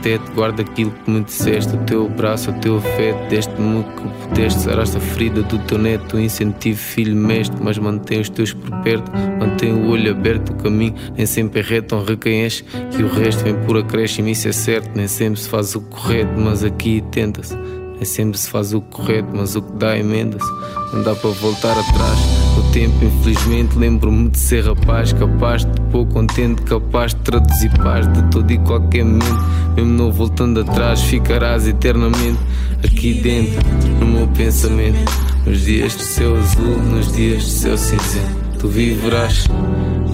Teto. 0.03 0.31
Guarda 0.33 0.61
aquilo 0.61 0.91
que 0.91 1.09
me 1.09 1.23
disseste, 1.23 1.75
o 1.75 1.79
teu 1.79 2.07
braço, 2.09 2.51
o 2.51 2.53
teu 2.59 2.77
afeto. 2.77 3.29
Deste-me 3.29 3.83
que 3.83 4.27
pudeste, 4.27 4.59
saraste 4.59 4.97
a 4.97 4.99
ferida 4.99 5.41
do 5.41 5.57
teu 5.59 5.77
neto. 5.79 6.19
Incentivo, 6.19 6.77
filho, 6.77 7.15
mestre, 7.15 7.57
mas 7.63 7.79
mantém 7.79 8.19
os 8.19 8.29
teus 8.29 8.53
por 8.53 8.69
perto. 8.83 9.11
Mantém 9.39 9.73
o 9.73 9.87
olho 9.87 10.11
aberto, 10.11 10.51
o 10.51 10.55
caminho 10.55 10.93
nem 11.17 11.25
sempre 11.25 11.61
é 11.61 11.63
reto. 11.63 11.95
Honra 11.95 12.15
quem 12.17 12.43
que 12.43 13.03
o 13.03 13.07
resto 13.07 13.43
vem 13.43 13.55
por 13.55 13.77
acréscimo. 13.77 14.27
Isso 14.27 14.49
é 14.49 14.51
certo, 14.51 14.91
nem 14.93 15.07
sempre 15.07 15.39
se 15.39 15.47
faz 15.47 15.73
o 15.75 15.81
correto, 15.81 16.37
mas 16.37 16.63
aqui 16.63 17.03
tenta-se. 17.11 17.55
Nem 17.55 18.05
sempre 18.05 18.37
se 18.37 18.49
faz 18.49 18.73
o 18.73 18.81
correto, 18.81 19.29
mas 19.33 19.55
o 19.55 19.61
que 19.61 19.73
dá 19.77 19.97
emenda-se. 19.97 20.51
Não 20.93 21.03
dá 21.03 21.15
para 21.15 21.29
voltar 21.29 21.71
atrás. 21.71 22.42
No 22.55 22.71
tempo, 22.71 23.05
infelizmente, 23.05 23.77
lembro-me 23.77 24.29
de 24.29 24.39
ser 24.39 24.65
rapaz, 24.65 25.13
capaz 25.13 25.65
de 25.65 25.81
pôr 25.91 26.05
contente, 26.07 26.61
capaz 26.63 27.13
de 27.13 27.21
traduzir 27.21 27.71
paz 27.79 28.11
de 28.11 28.23
todo 28.29 28.51
e 28.51 28.57
qualquer 28.59 29.03
momento. 29.05 29.45
Mesmo 29.75 29.91
não 29.93 30.11
voltando 30.11 30.61
atrás, 30.61 31.01
ficarás 31.01 31.67
eternamente 31.67 32.39
aqui 32.83 33.13
dentro, 33.15 33.59
no 33.99 34.05
meu 34.05 34.27
pensamento. 34.27 35.11
Nos 35.45 35.61
dias 35.61 35.97
de 35.97 36.03
céu 36.03 36.35
azul, 36.37 36.77
nos 36.77 37.11
dias 37.11 37.43
de 37.43 37.49
céu 37.51 37.77
cinzento, 37.77 38.59
tu 38.59 38.67
viverás 38.67 39.45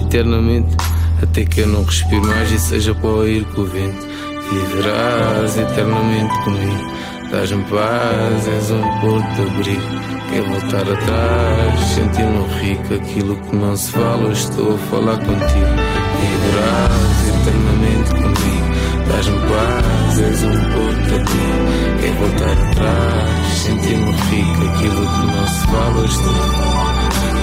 eternamente. 0.02 0.76
Até 1.22 1.44
que 1.44 1.60
eu 1.60 1.66
não 1.66 1.84
respiro 1.84 2.26
mais 2.26 2.50
e 2.50 2.58
seja 2.58 2.94
para 2.94 3.28
ir 3.28 3.44
com 3.54 3.60
o 3.60 3.66
vento. 3.66 4.08
Viverás 4.50 5.56
eternamente 5.58 6.34
comigo. 6.44 6.99
Dás-me 7.30 7.62
paz, 7.64 8.48
és 8.48 8.70
um 8.72 8.82
porto 9.00 9.42
abrigo. 9.42 10.00
Quer 10.30 10.42
voltar 10.42 10.82
atrás, 10.82 11.80
sentir-me 11.94 12.44
rico. 12.60 12.94
Aquilo 12.94 13.36
que 13.36 13.56
não 13.56 13.76
se 13.76 13.92
fala, 13.92 14.32
estou 14.32 14.74
a 14.74 14.78
falar 14.78 15.16
contigo. 15.18 15.74
Viverás 16.20 17.28
eternamente 17.28 18.10
comigo. 18.10 18.70
Dás-me 19.08 19.38
paz, 19.48 20.18
és 20.18 20.42
um 20.42 20.60
porto 20.72 21.14
abrigo. 21.14 22.00
Quer 22.00 22.14
voltar 22.14 22.56
atrás, 22.68 23.58
sentir-me 23.58 24.10
rico. 24.10 24.64
Aquilo 24.74 25.06
que 25.06 25.26
não 25.26 25.46
se 25.46 25.66
fala, 25.68 26.04
estou 26.06 26.99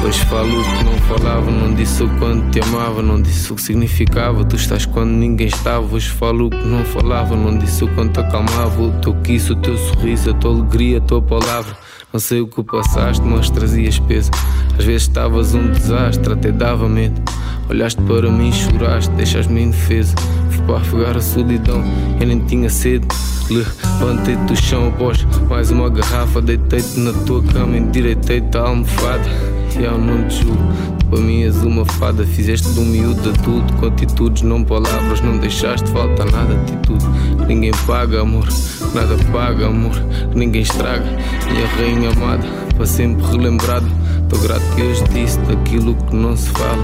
Pois 0.07 0.19
falo 0.19 0.63
que 0.63 0.83
não 0.85 0.93
falava, 0.99 1.51
não 1.51 1.73
disse 1.73 2.01
o 2.01 2.07
quanto 2.17 2.49
te 2.51 2.61
amava, 2.61 3.01
não 3.01 3.21
disse 3.21 3.51
o 3.51 3.55
que 3.57 3.61
significava. 3.61 4.45
Tu 4.45 4.55
estás 4.55 4.85
quando 4.85 5.09
ninguém 5.09 5.47
estava. 5.47 5.93
Hoje 5.93 6.07
falo 6.07 6.49
que 6.49 6.65
não 6.65 6.85
falava, 6.85 7.35
não 7.35 7.57
disse 7.57 7.83
o 7.83 7.93
quanto 7.93 8.21
acalmava. 8.21 8.81
O 8.83 8.91
teu 9.01 9.13
kiss, 9.15 9.51
o 9.51 9.55
teu 9.57 9.77
sorriso, 9.77 10.29
a 10.29 10.33
tua 10.33 10.51
alegria, 10.51 10.99
a 10.99 11.01
tua 11.01 11.21
palavra. 11.21 11.75
Não 12.13 12.21
sei 12.21 12.39
o 12.39 12.47
que 12.47 12.63
passaste, 12.63 13.21
mas 13.21 13.49
trazias 13.49 13.99
peso. 13.99 14.31
Às 14.79 14.85
vezes 14.85 15.01
estavas 15.01 15.53
um 15.53 15.71
desastre, 15.71 16.31
até 16.31 16.53
dava 16.53 16.87
medo. 16.87 17.21
Olhaste 17.69 18.01
para 18.03 18.31
mim, 18.31 18.53
choraste, 18.53 19.11
deixaste-me 19.11 19.63
indefesa. 19.63 20.15
Fui 20.49 20.63
para 20.65 20.77
afogar 20.77 21.17
a 21.17 21.21
solidão, 21.21 21.83
eu 22.17 22.27
nem 22.27 22.39
tinha 22.39 22.69
sede. 22.69 23.05
Levantei-te 23.49 24.41
do 24.43 24.55
chão 24.55 24.87
após 24.87 25.27
mais 25.49 25.69
uma 25.69 25.89
garrafa. 25.89 26.41
Deitei-te 26.41 26.97
na 26.97 27.11
tua 27.11 27.43
cama, 27.43 27.75
endireitei-te 27.75 28.57
a 28.57 28.61
almofada. 28.61 29.56
E 29.75 29.83
eu 29.83 29.97
não 29.97 30.27
te 30.27 30.43
julgo, 30.43 30.63
para 31.09 31.19
mim 31.19 31.43
és 31.43 31.57
uma 31.63 31.85
fada. 31.85 32.25
Fizeste 32.25 32.69
de 32.69 32.79
um 32.79 32.85
miúdo 32.85 33.29
adulto, 33.29 33.73
com 33.73 33.87
atitudes, 33.87 34.43
não 34.43 34.63
palavras. 34.63 35.21
Não 35.21 35.37
deixaste 35.37 35.89
falta 35.91 36.25
nada, 36.25 36.53
atitude. 36.53 37.05
Ninguém 37.47 37.71
paga, 37.85 38.21
amor, 38.21 38.47
nada 38.93 39.15
paga, 39.31 39.67
amor, 39.67 39.93
ninguém 40.33 40.61
estraga. 40.61 41.05
Minha 41.51 41.67
rainha 41.77 42.09
amada, 42.11 42.47
para 42.75 42.85
sempre 42.85 43.25
relembrada. 43.27 43.87
Estou 44.23 44.39
grato 44.39 44.75
que 44.75 44.81
hoje 44.81 45.03
disse 45.13 45.39
daquilo 45.41 45.95
que 45.95 46.15
não 46.15 46.35
se 46.35 46.49
fala. 46.49 46.83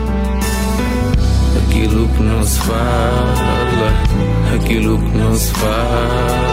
Aquilo 1.68 2.08
que 2.10 2.24
não 2.24 2.44
se 2.44 2.60
fala, 2.60 3.94
aquilo 4.56 4.98
que 4.98 5.18
não 5.18 5.36
se 5.36 5.52
fala, 5.54 6.53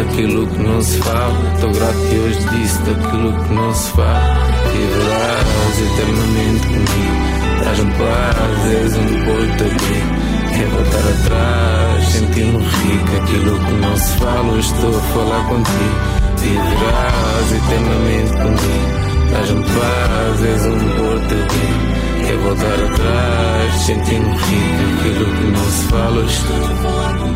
aquilo 0.00 0.46
que 0.46 0.62
não 0.62 0.82
se 0.82 0.98
fala. 0.98 1.52
Estou 1.54 1.72
grato 1.72 1.98
que 2.08 2.18
hoje 2.18 2.38
disse 2.50 2.78
daquilo 2.82 3.32
que 3.32 3.54
não 3.54 3.74
se 3.74 3.90
fala. 3.92 4.36
Viverás 4.72 5.80
eternamente 5.80 6.66
comigo, 6.66 7.64
dás-me 7.64 7.92
paz, 7.92 8.72
és 8.72 8.96
um 8.96 9.24
porto 9.24 9.64
abrigo. 9.64 10.28
Quer 10.56 10.68
voltar 10.68 11.08
atrás, 11.08 12.08
sentir-me 12.08 12.58
rico. 12.58 13.16
Aquilo 13.22 13.58
que 13.58 13.72
não 13.72 13.96
se 13.96 14.16
fala, 14.18 14.52
eu 14.52 14.60
estou 14.60 14.96
a 14.96 15.00
falar 15.00 15.48
contigo. 15.48 16.18
Viverás 16.38 17.52
eternamente 17.52 18.32
comigo, 18.32 19.30
dás-me 19.32 19.62
paz, 19.62 20.44
és 20.44 20.66
um 20.66 20.78
porto 20.96 21.34
abrigo. 21.34 21.98
Quer 22.26 22.36
voltar 22.36 22.74
atrás, 22.74 23.74
sentindo 23.86 24.28
rico 24.28 24.98
Aquilo 25.00 25.24
que 25.24 25.44
não 25.50 25.70
se 25.70 25.84
fala, 25.86 26.16
eu 26.16 26.26
estou 26.26 26.56
a 26.56 26.68
falar 26.82 27.18
contigo 27.18 27.27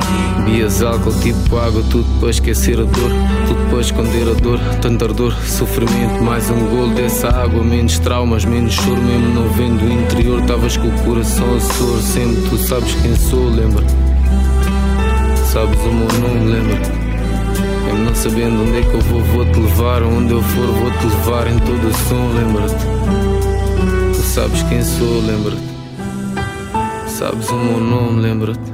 Bias 0.45 0.83
álcool 0.83 1.13
tipo 1.21 1.57
água, 1.57 1.83
tudo 1.91 2.07
para 2.19 2.31
esquecer 2.31 2.79
a 2.81 2.85
dor. 2.85 3.11
Tudo 3.47 3.71
para 3.71 3.81
esconder 3.81 4.29
a 4.29 4.35
dor, 4.35 4.59
tanta 4.81 5.05
ardor 5.05 5.33
Sofrimento, 5.47 6.23
mais 6.23 6.51
um 6.51 6.67
golo 6.69 6.95
dessa 6.95 7.29
água. 7.29 7.63
Menos 7.63 7.99
traumas, 7.99 8.45
menos 8.45 8.75
choro 8.75 9.01
Mesmo 9.01 9.35
não 9.35 9.49
vendo 9.51 9.83
o 9.85 9.93
interior. 9.93 10.41
Estavas 10.41 10.77
com 10.77 10.89
o 10.89 11.03
coração 11.05 11.57
a 11.57 11.61
sor 11.61 12.01
Sempre 12.01 12.43
tu 12.49 12.59
sabes 12.59 12.95
quem 12.97 13.15
sou, 13.15 13.49
lembra? 13.49 13.85
Sabes 15.53 15.79
o 15.81 15.93
meu 15.93 16.09
nome, 16.21 16.51
lembra? 16.51 17.03
Mesmo 17.85 18.05
não 18.05 18.15
sabendo 18.15 18.63
onde 18.63 18.79
é 18.79 18.83
que 18.83 18.95
eu 18.95 19.01
vou, 19.01 19.21
vou-te 19.21 19.61
levar. 19.61 20.03
Onde 20.03 20.33
eu 20.33 20.43
for, 20.43 20.67
vou-te 20.67 21.07
levar 21.07 21.47
em 21.47 21.59
todo 21.59 21.89
o 21.89 21.95
som, 22.09 22.33
lembra-te? 22.35 23.03
Sabes 24.17 24.63
quem 24.63 24.83
sou, 24.83 25.21
lembra-te. 25.21 25.63
Sabes 27.07 27.51
o 27.51 27.55
meu 27.55 27.79
nome, 27.79 28.23
lembra-te. 28.23 28.72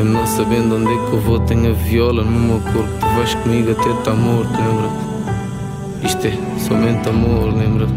Eu 0.00 0.06
não 0.06 0.26
sabendo 0.26 0.76
onde 0.76 0.94
é 0.94 0.96
que 0.96 1.12
eu 1.12 1.20
vou, 1.20 1.38
tenho 1.40 1.72
a 1.72 1.74
viola 1.74 2.24
no 2.24 2.30
meu 2.30 2.58
corpo. 2.72 2.88
Tu 2.98 3.06
vais 3.16 3.34
comigo 3.34 3.72
até 3.72 3.90
estar 3.90 4.14
morto, 4.14 4.50
lembra-te. 4.50 6.06
Isto 6.06 6.26
é 6.26 6.58
somente 6.58 7.06
amor, 7.06 7.54
lembra-te. 7.54 7.92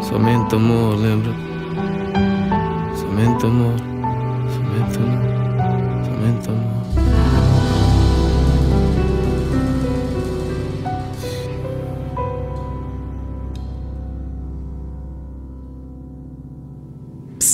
Somente 0.00 0.54
amor, 0.54 0.94
lembra-te. 0.94 1.40
Somente 3.00 3.46
amor, 3.46 3.74
somente 4.48 4.98
amor, 4.98 6.04
somente 6.04 6.48
amor. 6.48 6.85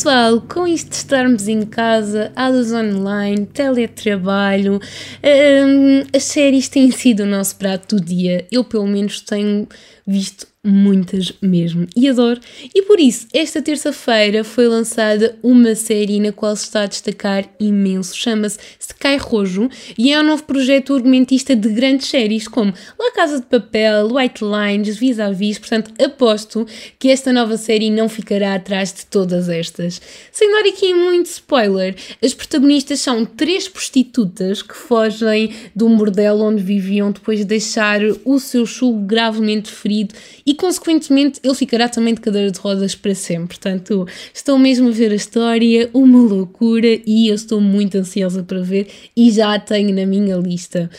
Pessoal, 0.03 0.41
com 0.41 0.67
isto 0.67 0.88
de 0.88 0.97
estarmos 0.97 1.47
em 1.47 1.65
casa, 1.65 2.33
aulas 2.35 2.73
online, 2.73 3.47
teletrabalho, 3.47 4.81
hum, 5.23 6.03
as 6.12 6.25
séries 6.25 6.69
têm 6.69 6.91
sido 6.91 7.23
o 7.23 7.27
nosso 7.27 7.55
prato 7.55 7.95
do 7.95 8.05
dia. 8.05 8.45
Eu, 8.51 8.65
pelo 8.65 8.88
menos, 8.88 9.21
tenho 9.21 9.69
visto 10.05 10.49
muitas 10.64 11.33
mesmo 11.42 11.87
e 11.96 12.09
adoro. 12.09 12.40
E 12.72 12.83
por 12.83 13.01
isso, 13.01 13.27
esta 13.33 13.61
terça-feira 13.61 14.44
foi 14.44 14.68
lançada 14.68 15.37
uma 15.42 15.75
série 15.75 16.20
na 16.20 16.31
qual 16.31 16.55
se 16.55 16.64
está 16.64 16.83
a 16.83 16.87
destacar 16.87 17.48
imenso. 17.59 18.16
Chama-se 18.16 18.59
Sky 18.79 19.16
Rojo 19.18 19.68
e 19.98 20.12
é 20.12 20.20
um 20.20 20.25
novo 20.25 20.44
projeto 20.44 20.94
argumentista 20.94 21.57
de 21.57 21.68
grandes 21.68 22.07
séries 22.07 22.46
como 22.46 22.72
La 22.96 23.11
Casa 23.11 23.40
de 23.40 23.46
Papel, 23.46 24.14
White 24.14 24.44
Lines, 24.44 24.96
Vis-a-Vis. 24.96 25.59
Portanto, 25.59 25.92
aposto 26.01 26.64
que 26.96 27.09
esta 27.09 27.33
nova 27.33 27.57
série 27.57 27.90
não 27.90 28.09
ficará 28.09 28.55
atrás 28.55 28.92
de 28.92 29.07
todas 29.07 29.48
estas. 29.48 30.01
Sem 30.31 30.48
dar 30.53 30.68
aqui 30.68 30.94
muito 30.94 31.27
spoiler, 31.27 31.96
as 32.22 32.35
protagonistas 32.35 33.01
são 33.01 33.25
três 33.25 33.66
prostitutas 33.66 34.62
que 34.62 34.77
fogem 34.77 35.53
de 35.75 35.83
um 35.83 35.96
bordel 35.96 36.40
onde 36.40 36.62
viviam 36.62 37.11
depois 37.11 37.40
de 37.40 37.44
deixar 37.44 38.01
o 38.25 38.38
seu 38.38 38.64
chulo 38.64 39.01
gravemente 39.01 39.68
ferido 39.68 40.14
e, 40.53 40.55
consequentemente, 40.55 41.41
ele 41.43 41.55
ficará 41.55 41.88
também 41.88 42.12
de 42.12 42.21
cadeira 42.21 42.51
de 42.51 42.61
rodas 42.61 42.95
para 42.95 43.15
sempre. 43.15 43.59
Portanto, 43.59 44.07
estou 44.35 44.59
mesmo 44.59 44.88
a 44.88 44.91
ver 44.91 45.11
a 45.11 45.15
história, 45.15 45.88
uma 45.95 46.21
loucura 46.21 47.01
e 47.07 47.29
eu 47.29 47.35
estou 47.35 47.59
muito 47.59 47.97
ansiosa 47.97 48.43
para 48.43 48.61
ver 48.61 48.87
e 49.17 49.31
já 49.31 49.55
a 49.55 49.59
tenho 49.59 49.95
na 49.95 50.05
minha 50.05 50.37
lista. 50.37 50.91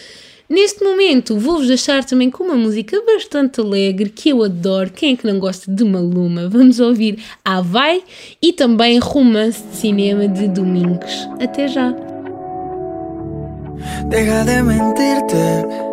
Neste 0.49 0.83
momento, 0.83 1.37
vou-vos 1.37 1.67
deixar 1.67 2.03
também 2.03 2.31
com 2.31 2.43
uma 2.43 2.55
música 2.55 2.99
bastante 3.05 3.61
alegre 3.61 4.09
que 4.09 4.29
eu 4.29 4.43
adoro. 4.43 4.91
Quem 4.91 5.13
é 5.13 5.15
que 5.15 5.27
não 5.27 5.37
gosta 5.37 5.71
de 5.71 5.83
Maluma? 5.83 6.49
Vamos 6.49 6.79
ouvir 6.79 7.19
A 7.45 7.61
Vai 7.61 8.03
e 8.41 8.53
também 8.53 8.97
Romance 8.97 9.61
de 9.67 9.75
Cinema 9.75 10.27
de 10.27 10.47
Domingos. 10.47 11.29
Até 11.39 11.67
já! 11.67 11.91
Deja 14.09 14.43
de 14.45 14.63
mentirte. 14.63 15.92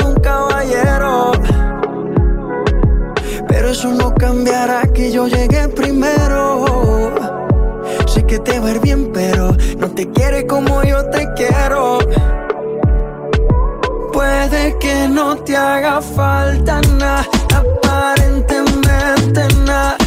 eso 3.81 3.91
no 3.93 4.13
cambiará 4.13 4.83
que 4.93 5.11
yo 5.11 5.25
llegué 5.27 5.67
primero. 5.69 6.67
Sé 8.05 8.23
que 8.27 8.37
te 8.37 8.59
va 8.59 8.67
a 8.67 8.71
ir 8.73 8.79
bien, 8.79 9.11
pero 9.11 9.55
no 9.79 9.89
te 9.89 10.07
quiere 10.11 10.45
como 10.45 10.83
yo 10.83 11.03
te 11.09 11.27
quiero. 11.33 11.97
Puede 14.13 14.77
que 14.77 15.07
no 15.07 15.35
te 15.37 15.57
haga 15.57 15.99
falta 15.99 16.79
nada, 16.99 17.25
aparentemente 17.55 19.47
nada. 19.65 19.97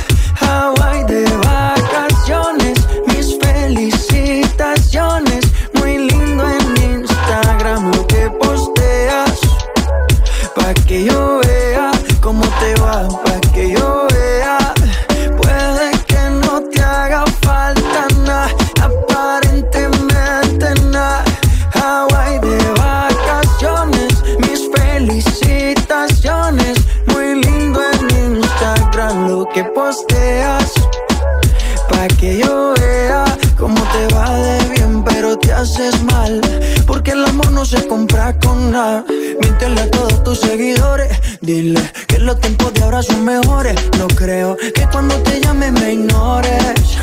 Con 38.33 38.71
nada. 38.71 39.05
Míntele 39.09 39.81
a 39.83 39.91
todos 39.91 40.25
tus 40.25 40.41
seguidores. 40.41 41.09
Dile 41.41 41.81
que 42.07 42.19
los 42.19 42.41
tiempos 42.41 42.73
de 42.73 42.83
ahora 42.83 43.03
son 43.03 43.25
mejores. 43.25 43.75
No 43.99 44.07
creo 44.07 44.57
que 44.57 44.87
cuando 44.91 45.15
te 45.23 45.41
llame 45.41 45.71
me 45.73 45.93
ignores. 45.93 46.97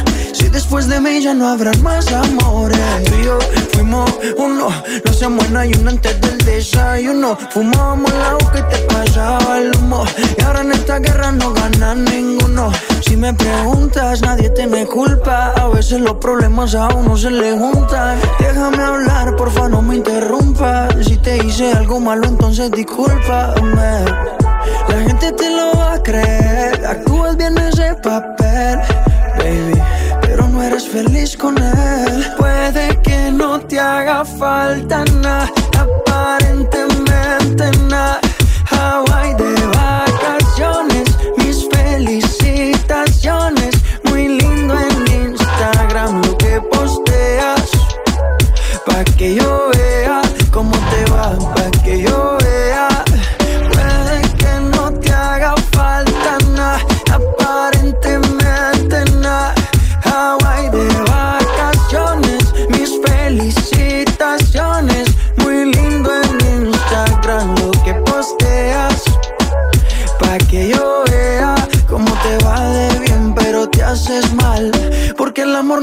Después 0.52 0.88
de 0.88 1.00
mí 1.00 1.22
ya 1.22 1.34
no 1.34 1.48
habrán 1.48 1.82
más 1.82 2.12
amores. 2.12 2.80
Tú 3.06 3.16
y 3.16 3.26
yo 3.26 3.40
fuimos 3.74 4.12
uno, 4.38 4.70
no 5.06 5.14
se 5.14 5.28
buena 5.28 5.66
y 5.66 5.74
uno 5.74 5.92
antes 5.92 6.20
del 6.22 6.38
desayuno. 6.40 7.38
Fumábamos 7.52 8.12
la 8.14 8.32
agua 8.32 8.52
que 8.52 8.62
te 8.64 8.78
pasaba 8.94 9.60
el 9.60 9.76
humo. 9.78 10.04
Y 10.38 10.42
ahora 10.44 10.62
en 10.62 10.72
esta 10.72 11.00
guerra 11.00 11.32
no 11.32 11.54
gana 11.54 11.96
ninguno. 11.96 12.72
Si 13.02 13.16
me 13.18 13.34
preguntas, 13.34 14.22
nadie 14.22 14.50
te 14.50 14.68
me 14.68 14.86
culpa. 14.86 15.54
A 15.56 15.68
veces 15.70 16.02
los 16.02 16.16
problemas 16.18 16.76
a 16.76 16.90
uno 16.90 17.18
se 17.18 17.32
le 17.32 17.58
juntan. 17.58 18.18
Déjame 18.40 18.84
hablar, 18.84 19.36
porfa, 19.36 19.70
no 19.70 19.82
me 19.82 19.96
interrumpas. 19.98 20.94
Si 21.06 21.18
te 21.18 21.38
hice 21.38 21.72
algo 21.74 22.00
malo, 22.00 22.28
entonces 22.28 22.72
discúlpame. 22.72 24.06
La 24.90 24.96
gente 25.08 25.32
te 25.32 25.50
lo 25.50 25.78
va 25.78 25.94
a 25.94 26.04
creer. 26.04 26.86
Actúas 26.86 27.36
bien 27.38 27.58
ese 27.58 27.96
papel, 27.96 28.80
baby. 29.38 29.82
Pero 30.32 30.48
no 30.48 30.64
eres 30.64 30.88
feliz 30.88 31.36
con 31.36 31.58
él. 31.58 32.26
Puede 32.38 32.98
que 33.02 33.32
no 33.32 33.60
te 33.60 33.78
haga 33.78 34.24
falta 34.24 35.04
nada, 35.22 35.52
aparentemente 35.78 36.91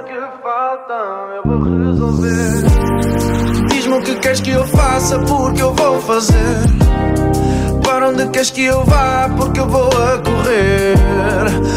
amor 0.00 0.04
que 0.04 0.42
falta, 0.42 0.94
eu 1.36 1.42
vou 1.44 1.86
resolver. 1.86 2.64
Diz-me 3.68 3.94
o 3.94 4.02
que 4.02 4.14
queres 4.16 4.40
que 4.40 4.50
eu 4.50 4.66
faça, 4.66 5.18
porque 5.20 5.62
eu 5.62 5.74
vou 5.74 6.00
fazer. 6.00 6.56
Para 7.82 8.08
onde 8.08 8.26
queres 8.28 8.50
que 8.50 8.64
eu 8.64 8.84
vá, 8.84 9.30
porque 9.36 9.60
eu 9.60 9.66
vou 9.66 9.88
a 9.88 10.18
correr. 10.18 10.94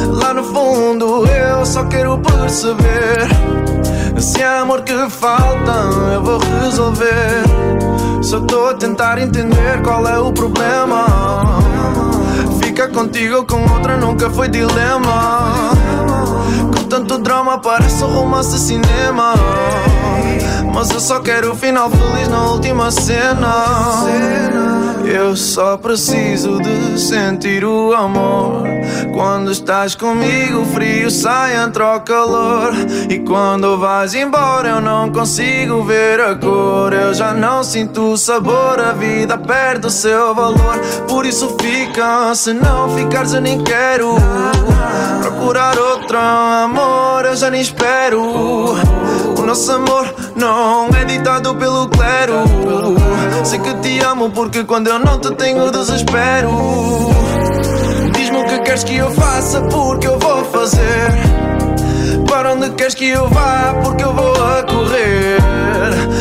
Lá 0.10 0.34
no 0.34 0.44
fundo 0.44 1.26
eu 1.28 1.66
só 1.66 1.84
quero 1.86 2.18
perceber. 2.20 3.28
Se 4.20 4.42
há 4.42 4.62
amor 4.62 4.82
que 4.84 4.94
falta, 5.10 5.72
eu 6.14 6.24
vou 6.24 6.40
resolver. 6.62 7.44
Só 8.22 8.38
estou 8.38 8.70
a 8.70 8.74
tentar 8.76 9.18
entender 9.20 9.82
qual 9.84 10.08
é 10.08 10.20
o 10.20 10.32
problema. 10.32 11.06
Fica 12.62 12.88
contigo 12.88 13.46
com 13.46 13.62
outra 13.74 13.98
nunca 13.98 14.30
foi 14.30 14.48
dilema. 14.48 15.43
Parece 17.58 18.04
um 18.04 18.14
romance 18.14 18.58
cinema. 18.58 19.36
Mas 20.74 20.90
eu 20.90 21.00
só 21.00 21.20
quero 21.20 21.52
o 21.52 21.56
final 21.56 21.90
feliz 21.90 22.28
na 22.28 22.48
última 22.48 22.92
cena. 22.92 24.83
Eu 25.06 25.36
só 25.36 25.78
preciso 25.78 26.60
de 26.62 27.00
sentir 27.00 27.66
o 27.66 27.94
amor. 27.94 28.64
Quando 29.14 29.52
estás 29.52 29.96
comigo, 29.96 30.62
o 30.62 30.66
frio 30.66 31.12
sai, 31.12 31.56
entra 31.56 31.98
o 31.98 32.02
calor. 32.02 32.74
E 33.10 33.20
quando 33.20 33.78
vais 33.78 34.16
embora, 34.16 34.70
eu 34.70 34.82
não 34.82 35.12
consigo 35.12 35.84
ver 35.84 36.20
a 36.20 36.36
cor. 36.36 36.94
Eu 36.94 37.14
já 37.14 37.34
não 37.34 37.64
sinto 37.64 38.14
o 38.14 38.18
sabor, 38.18 38.80
a 38.80 38.94
vida 38.94 39.38
perde 39.38 39.88
o 39.88 39.92
seu 39.92 40.34
valor. 40.34 40.80
Por 41.08 41.26
isso 41.26 41.56
fica, 41.62 42.34
se 42.34 42.54
não 42.54 42.90
ficares, 42.96 43.34
eu 43.34 43.42
nem 43.42 43.64
quero. 43.64 44.16
Procurar 45.22 45.78
outro 45.78 46.18
amor, 46.18 47.26
eu 47.26 47.36
já 47.36 47.50
nem 47.50 47.62
espero. 47.62 48.22
O 49.38 49.42
nosso 49.46 49.72
amor 49.72 50.14
não 50.36 50.88
é 50.90 51.06
ditado 51.06 51.54
pelo 51.56 51.88
clero. 51.90 52.44
Sei 53.44 53.60
que 53.60 53.74
te 53.76 54.00
amo 54.00 54.30
porque 54.30 54.64
quando 54.64 54.88
eu 54.88 55.00
não 55.00 55.20
te 55.20 55.34
tenho 55.36 55.72
desespero. 55.72 56.50
Diz-me 58.14 58.38
o 58.38 58.46
que 58.46 58.60
queres 58.60 58.84
que 58.84 58.96
eu 58.96 59.12
faça, 59.12 59.62
porque 59.62 60.08
eu 60.08 60.20
vou 60.20 60.44
fazer. 60.46 61.12
Para 62.28 62.54
onde 62.54 62.70
queres 62.72 62.96
que 62.96 63.10
eu 63.10 63.28
vá, 63.30 63.76
porque 63.84 64.04
eu 64.04 64.14
vou 64.14 64.34
a 64.34 64.64
correr. 64.64 65.38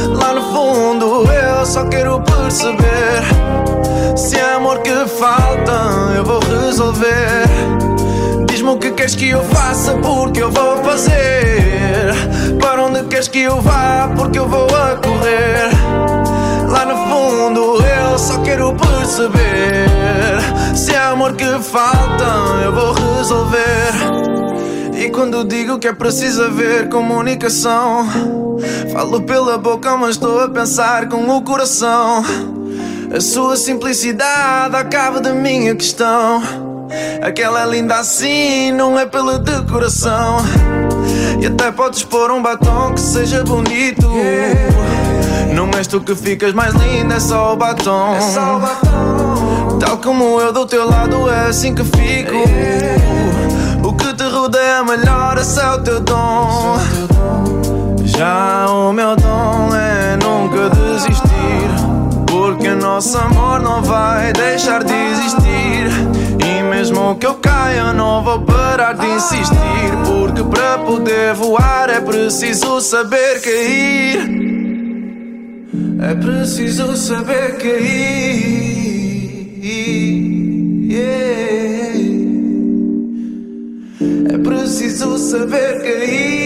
Lá 0.08 0.32
no 0.32 0.42
fundo 0.52 1.30
eu 1.30 1.66
só 1.66 1.84
quero 1.86 2.20
perceber. 2.20 3.22
Se 4.16 4.36
é 4.36 4.54
amor 4.54 4.80
que 4.80 4.90
falta, 5.06 6.12
eu 6.16 6.24
vou 6.24 6.40
resolver. 6.40 7.46
Diz-me 8.46 8.70
o 8.70 8.78
que 8.78 8.90
queres 8.90 9.14
que 9.14 9.30
eu 9.30 9.42
faça, 9.44 9.94
porque 9.94 10.42
eu 10.42 10.50
vou 10.50 10.76
fazer. 10.84 12.14
Para 12.60 12.84
onde 12.84 13.04
queres 13.04 13.28
que 13.28 13.40
eu 13.40 13.60
vá, 13.60 14.10
porque 14.16 14.38
eu 14.38 14.48
vou 14.48 14.66
a 14.66 14.96
correr. 14.96 16.11
Lá 16.72 16.86
no 16.86 16.96
fundo 16.96 17.84
eu 17.84 18.18
só 18.18 18.38
quero 18.38 18.74
perceber. 18.74 19.86
Se 20.74 20.92
é 20.92 20.98
amor 20.98 21.34
que 21.34 21.44
falta, 21.60 22.24
eu 22.64 22.72
vou 22.72 22.94
resolver. 22.94 23.92
E 24.96 25.10
quando 25.10 25.44
digo 25.44 25.78
que 25.78 25.86
é 25.86 25.92
preciso 25.92 26.44
haver 26.44 26.88
comunicação, 26.88 28.08
falo 28.90 29.20
pela 29.20 29.58
boca, 29.58 29.96
mas 29.98 30.10
estou 30.10 30.40
a 30.40 30.48
pensar 30.48 31.08
com 31.10 31.28
o 31.28 31.42
coração. 31.42 32.24
A 33.14 33.20
sua 33.20 33.56
simplicidade 33.56 34.74
acaba 34.74 35.20
da 35.20 35.34
minha 35.34 35.76
questão. 35.76 36.42
Aquela 37.20 37.66
linda 37.66 37.96
assim 37.96 38.72
não 38.72 38.98
é 38.98 39.04
pela 39.04 39.38
decoração. 39.38 40.38
E 41.38 41.46
até 41.46 41.70
podes 41.70 42.02
pôr 42.02 42.30
um 42.30 42.40
batom 42.40 42.94
que 42.94 43.00
seja 43.00 43.44
bonito. 43.44 44.08
Não 45.54 45.70
és 45.76 45.86
tu 45.86 46.00
que 46.00 46.14
ficas 46.14 46.52
mais 46.54 46.72
linda, 46.74 47.16
é 47.16 47.20
só 47.20 47.52
o 47.52 47.56
batom. 47.56 48.16
Tal 49.78 49.98
como 49.98 50.40
eu 50.40 50.52
do 50.52 50.64
teu 50.66 50.88
lado, 50.88 51.28
é 51.28 51.48
assim 51.48 51.74
que 51.74 51.84
fico. 51.84 52.32
O 53.86 53.92
que 53.92 54.14
te 54.14 54.24
rodeia 54.24 54.82
melhor, 54.82 55.36
esse 55.38 55.60
é 55.60 55.68
o 55.70 55.78
teu 55.82 56.00
dom. 56.00 56.78
Já 58.04 58.66
o 58.68 58.92
meu 58.92 59.14
dom 59.16 59.70
é 59.74 60.16
nunca 60.16 60.70
desistir. 60.70 61.32
Porque 62.26 62.70
nosso 62.70 63.18
amor 63.18 63.60
não 63.60 63.82
vai 63.82 64.32
deixar 64.32 64.82
de 64.82 64.94
existir. 64.94 65.88
E 66.44 66.62
mesmo 66.62 67.14
que 67.16 67.26
eu 67.26 67.34
caia, 67.34 67.92
não 67.92 68.22
vou 68.22 68.40
parar 68.40 68.94
de 68.94 69.06
insistir. 69.06 69.56
Porque 70.06 70.42
para 70.44 70.78
poder 70.78 71.34
voar 71.34 71.90
é 71.90 72.00
preciso 72.00 72.80
saber 72.80 73.40
cair. 73.42 74.51
É 76.04 76.14
preciso 76.16 76.96
saber 76.96 77.58
cair. 77.58 79.22
Yeah. 80.90 81.98
É 84.34 84.38
preciso 84.38 85.16
saber 85.16 85.80
cair. 85.80 86.42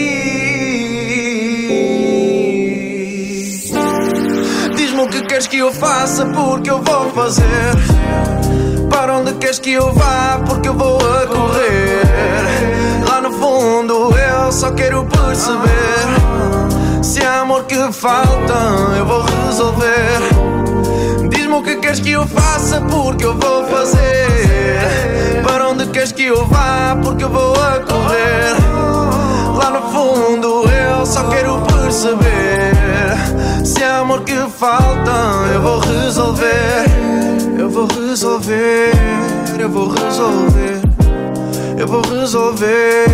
Diz-me 4.75 5.01
o 5.01 5.07
que 5.07 5.23
queres 5.23 5.47
que 5.47 5.57
eu 5.57 5.73
faça, 5.73 6.27
porque 6.27 6.69
eu 6.69 6.79
vou 6.83 7.09
fazer. 7.13 7.43
Para 8.91 9.17
onde 9.17 9.33
queres 9.33 9.57
que 9.57 9.71
eu 9.71 9.91
vá, 9.91 10.39
porque 10.45 10.69
eu 10.69 10.75
vou 10.75 10.97
a 10.97 11.25
correr. 11.25 12.03
Lá 13.09 13.21
no 13.21 13.31
fundo 13.31 14.15
eu 14.15 14.51
só 14.51 14.71
quero 14.73 15.03
perceber. 15.05 16.16
Se 17.01 17.23
há 17.23 17.41
amor 17.41 17.65
que 17.65 17.75
falta, 17.91 18.53
eu 18.97 19.05
vou 19.05 19.21
resolver. 19.21 20.19
Diz-me 21.29 21.53
o 21.53 21.61
que 21.61 21.75
queres 21.77 21.99
que 21.99 22.11
eu 22.11 22.27
faça, 22.27 22.81
porque 22.81 23.25
eu 23.25 23.37
vou 23.37 23.65
fazer. 23.65 25.41
Para 25.43 25.69
onde 25.69 25.85
queres 25.87 26.11
que 26.11 26.25
eu 26.25 26.45
vá, 26.45 26.97
porque 27.01 27.23
eu 27.23 27.29
vou 27.29 27.53
a 27.53 27.79
correr. 27.79 28.55
Lá 29.55 29.69
no 29.69 29.81
fundo 29.91 30.69
eu 30.69 31.05
só 31.05 31.23
quero 31.29 31.61
perceber. 31.61 33.65
Se 33.65 33.83
há 33.83 33.99
amor 33.99 34.21
que 34.21 34.35
falta, 34.57 35.11
eu 35.53 35.61
vou 35.61 35.79
resolver. 35.79 36.85
Eu 37.57 37.69
vou 37.69 37.87
resolver, 37.87 38.91
eu 39.59 39.69
vou 39.69 39.89
resolver. 39.89 40.81
Eu 41.77 41.87
vou 41.87 42.01
resolver, 42.01 43.05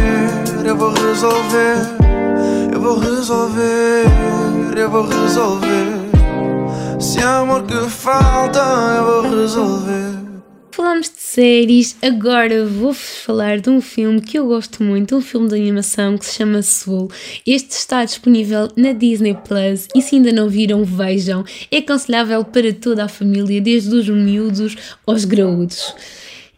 eu 0.64 0.76
vou 0.76 0.94
resolver. 0.94 2.03
Vou 2.84 3.00
resolver, 3.00 4.04
eu 4.78 4.92
vou 4.92 5.08
resolver. 5.08 5.88
Se 7.00 7.18
há 7.20 7.38
amor 7.38 7.64
que 7.66 7.90
falta, 7.90 8.60
eu 8.60 9.06
vou 9.06 9.40
resolver. 9.40 10.20
Falamos 10.70 11.10
de 11.10 11.18
séries, 11.18 11.96
agora 12.02 12.66
vou-vos 12.66 13.22
falar 13.24 13.62
de 13.62 13.70
um 13.70 13.80
filme 13.80 14.20
que 14.20 14.38
eu 14.38 14.48
gosto 14.48 14.84
muito, 14.84 15.16
um 15.16 15.22
filme 15.22 15.48
de 15.48 15.56
animação 15.56 16.18
que 16.18 16.26
se 16.26 16.34
chama 16.34 16.62
Soul. 16.62 17.10
Este 17.48 17.72
está 17.72 18.04
disponível 18.04 18.68
na 18.76 18.92
Disney 18.92 19.38
Plus 19.48 19.88
e 19.96 20.02
se 20.02 20.18
ainda 20.18 20.34
não 20.34 20.50
viram, 20.50 20.84
vejam. 20.84 21.46
É 21.72 21.78
aconselhável 21.78 22.44
para 22.44 22.74
toda 22.74 23.06
a 23.06 23.08
família, 23.08 23.62
desde 23.62 23.96
os 23.96 24.10
miúdos 24.10 24.76
aos 25.08 25.24
graúdos. 25.24 25.96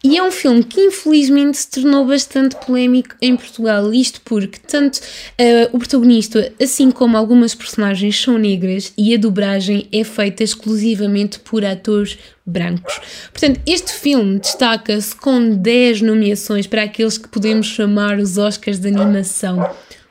E 0.04 0.16
é 0.18 0.22
um 0.22 0.30
filme 0.30 0.62
que 0.62 0.80
infelizmente 0.80 1.58
se 1.58 1.70
tornou 1.70 2.06
bastante 2.06 2.54
polémico 2.64 3.16
em 3.20 3.34
Portugal, 3.34 3.92
isto 3.92 4.20
porque 4.24 4.58
tanto 4.58 5.00
eh, 5.36 5.68
o 5.72 5.78
protagonista, 5.78 6.52
assim 6.62 6.90
como 6.90 7.16
algumas 7.16 7.54
personagens 7.54 8.20
são 8.20 8.38
negras 8.38 8.92
e 8.96 9.14
a 9.14 9.18
dobragem 9.18 9.88
é 9.90 10.04
feita 10.04 10.44
exclusivamente 10.44 11.40
por 11.40 11.64
atores 11.64 12.18
brancos. 12.44 13.00
Portanto, 13.32 13.60
este 13.66 13.92
filme 13.92 14.38
destaca-se 14.38 15.14
com 15.16 15.50
10 15.50 16.02
nomeações 16.02 16.66
para 16.66 16.84
aqueles 16.84 17.18
que 17.18 17.28
podemos 17.28 17.66
chamar 17.66 18.18
os 18.18 18.38
Oscars 18.38 18.78
de 18.78 18.88
animação. 18.88 19.68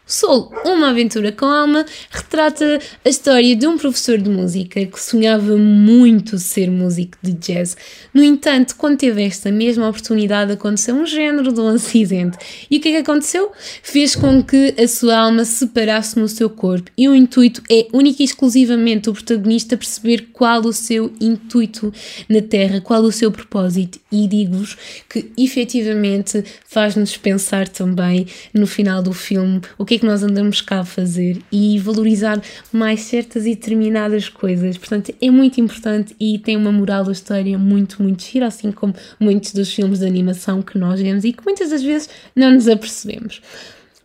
Soul, 0.07 0.51
uma 0.63 0.91
aventura 0.91 1.31
com 1.31 1.47
alma, 1.47 1.83
retrata 2.11 2.79
a 3.03 3.09
história 3.09 3.55
de 3.55 3.65
um 3.65 3.75
professor 3.75 4.19
de 4.19 4.29
música 4.29 4.85
que 4.85 5.01
sonhava 5.01 5.57
muito 5.57 6.37
ser 6.37 6.69
músico 6.69 7.17
de 7.23 7.33
jazz. 7.33 7.75
No 8.13 8.23
entanto, 8.23 8.75
quando 8.75 8.99
teve 8.99 9.23
esta 9.23 9.51
mesma 9.51 9.89
oportunidade, 9.89 10.51
aconteceu 10.51 10.93
um 10.93 11.07
género 11.07 11.51
de 11.51 11.59
um 11.59 11.69
acidente. 11.73 12.37
E 12.69 12.77
o 12.77 12.79
que 12.79 12.89
é 12.89 12.91
que 12.91 12.97
aconteceu? 12.97 13.51
Fez 13.81 14.15
com 14.15 14.43
que 14.43 14.75
a 14.77 14.87
sua 14.87 15.17
alma 15.17 15.43
se 15.43 15.53
separasse 15.53 16.19
no 16.19 16.27
seu 16.27 16.51
corpo. 16.51 16.91
E 16.95 17.09
o 17.09 17.15
intuito 17.15 17.63
é 17.67 17.87
único 17.91 18.21
e 18.21 18.25
exclusivamente 18.25 19.09
o 19.09 19.13
protagonista 19.13 19.75
perceber 19.75 20.27
qual 20.31 20.61
o 20.61 20.71
seu 20.71 21.11
intuito 21.19 21.91
na 22.29 22.43
Terra, 22.43 22.79
qual 22.79 23.01
o 23.01 23.11
seu 23.11 23.31
propósito. 23.31 23.99
E 24.11 24.27
digo-vos 24.27 24.77
que 25.09 25.31
efetivamente 25.35 26.43
faz-nos 26.67 27.17
pensar 27.17 27.67
também 27.67 28.27
no 28.53 28.67
final 28.67 29.01
do 29.01 29.11
filme 29.11 29.61
o 29.79 29.83
que 29.83 29.94
é 29.95 29.99
que 29.99 30.05
nós 30.05 30.23
andamos 30.23 30.61
cá 30.61 30.79
a 30.79 30.85
fazer 30.85 31.39
e 31.51 31.79
valorizar 31.79 32.41
mais 32.71 33.01
certas 33.01 33.45
e 33.45 33.55
determinadas 33.55 34.29
coisas. 34.29 34.77
Portanto, 34.77 35.13
é 35.21 35.29
muito 35.29 35.59
importante 35.59 36.15
e 36.19 36.39
tem 36.39 36.55
uma 36.55 36.71
moral 36.71 37.03
da 37.03 37.11
história 37.11 37.57
muito, 37.57 38.01
muito 38.01 38.23
gira, 38.23 38.47
assim 38.47 38.71
como 38.71 38.93
muitos 39.19 39.53
dos 39.53 39.73
filmes 39.73 39.99
de 39.99 40.05
animação 40.05 40.61
que 40.61 40.77
nós 40.77 41.01
vemos 41.01 41.23
e 41.23 41.33
que 41.33 41.43
muitas 41.43 41.69
das 41.69 41.83
vezes 41.83 42.09
não 42.35 42.51
nos 42.51 42.67
apercebemos. 42.67 43.41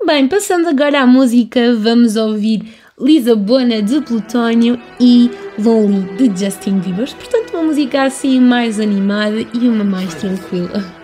Bem, 0.07 0.29
passando 0.29 0.69
agora 0.69 1.03
à 1.03 1.07
música, 1.07 1.75
vamos 1.77 2.17
ouvir 2.17 2.63
Lisabona 2.99 3.83
de 3.83 4.01
Plutónio 4.01 4.81
e 4.99 5.31
Lonely 5.59 6.29
de 6.29 6.45
Justin 6.45 6.79
Bieber. 6.79 7.09
Portanto, 7.15 7.55
uma 7.55 7.65
música 7.65 8.03
assim 8.03 8.41
mais 8.41 8.79
animada 8.79 9.41
e 9.41 9.69
uma 9.69 9.85
mais 9.85 10.15
tranquila. 10.15 11.00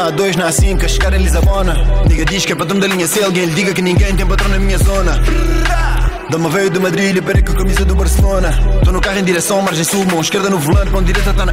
Na 0.00 0.06
1, 0.06 0.06
na 0.06 0.10
2, 0.10 0.36
na 0.36 0.52
5, 0.52 0.84
a 0.84 0.88
chegar 0.88 1.12
em 1.12 1.18
Lisabona. 1.18 1.74
Diga 2.06 2.24
diz 2.24 2.46
que 2.46 2.52
é 2.52 2.56
patrão 2.56 2.78
da 2.78 2.86
linha 2.86 3.06
C, 3.06 3.22
alguém 3.22 3.44
lhe 3.44 3.54
diga 3.54 3.74
que 3.74 3.82
ninguém 3.82 4.16
tem 4.16 4.26
patrão 4.26 4.48
na 4.48 4.58
minha 4.58 4.78
zona. 4.78 5.20
Dama 6.30 6.48
veio 6.48 6.70
de 6.70 6.78
Madrid 6.78 7.22
perei 7.22 7.42
com 7.42 7.52
a 7.52 7.56
camisa 7.56 7.84
do 7.84 7.94
Barcelona. 7.94 8.50
Tô 8.82 8.92
no 8.92 9.00
carro 9.00 9.18
em 9.18 9.24
direção 9.24 9.58
à 9.60 9.62
margem 9.62 9.84
sul, 9.84 10.06
mão 10.06 10.20
esquerda 10.20 10.48
no 10.48 10.58
volante, 10.58 10.90
mão 10.90 11.02
direita 11.02 11.34
tá 11.34 11.44
na. 11.44 11.52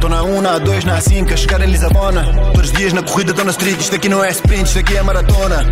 Tô 0.00 0.08
na 0.08 0.22
1, 0.22 0.40
na 0.40 0.58
2, 0.58 0.84
na 0.84 1.00
5, 1.00 1.32
a 1.32 1.36
chegar 1.36 1.60
em 1.60 1.70
Lisabona. 1.70 2.24
Todos 2.54 2.70
os 2.70 2.72
dias 2.72 2.92
na 2.92 3.02
corrida 3.02 3.34
tô 3.34 3.44
na 3.44 3.50
street, 3.50 3.80
isto 3.80 3.94
aqui 3.94 4.08
não 4.08 4.24
é 4.24 4.30
sprint, 4.30 4.64
isto 4.64 4.78
aqui 4.78 4.96
é 4.96 5.02
maratona. 5.02 5.66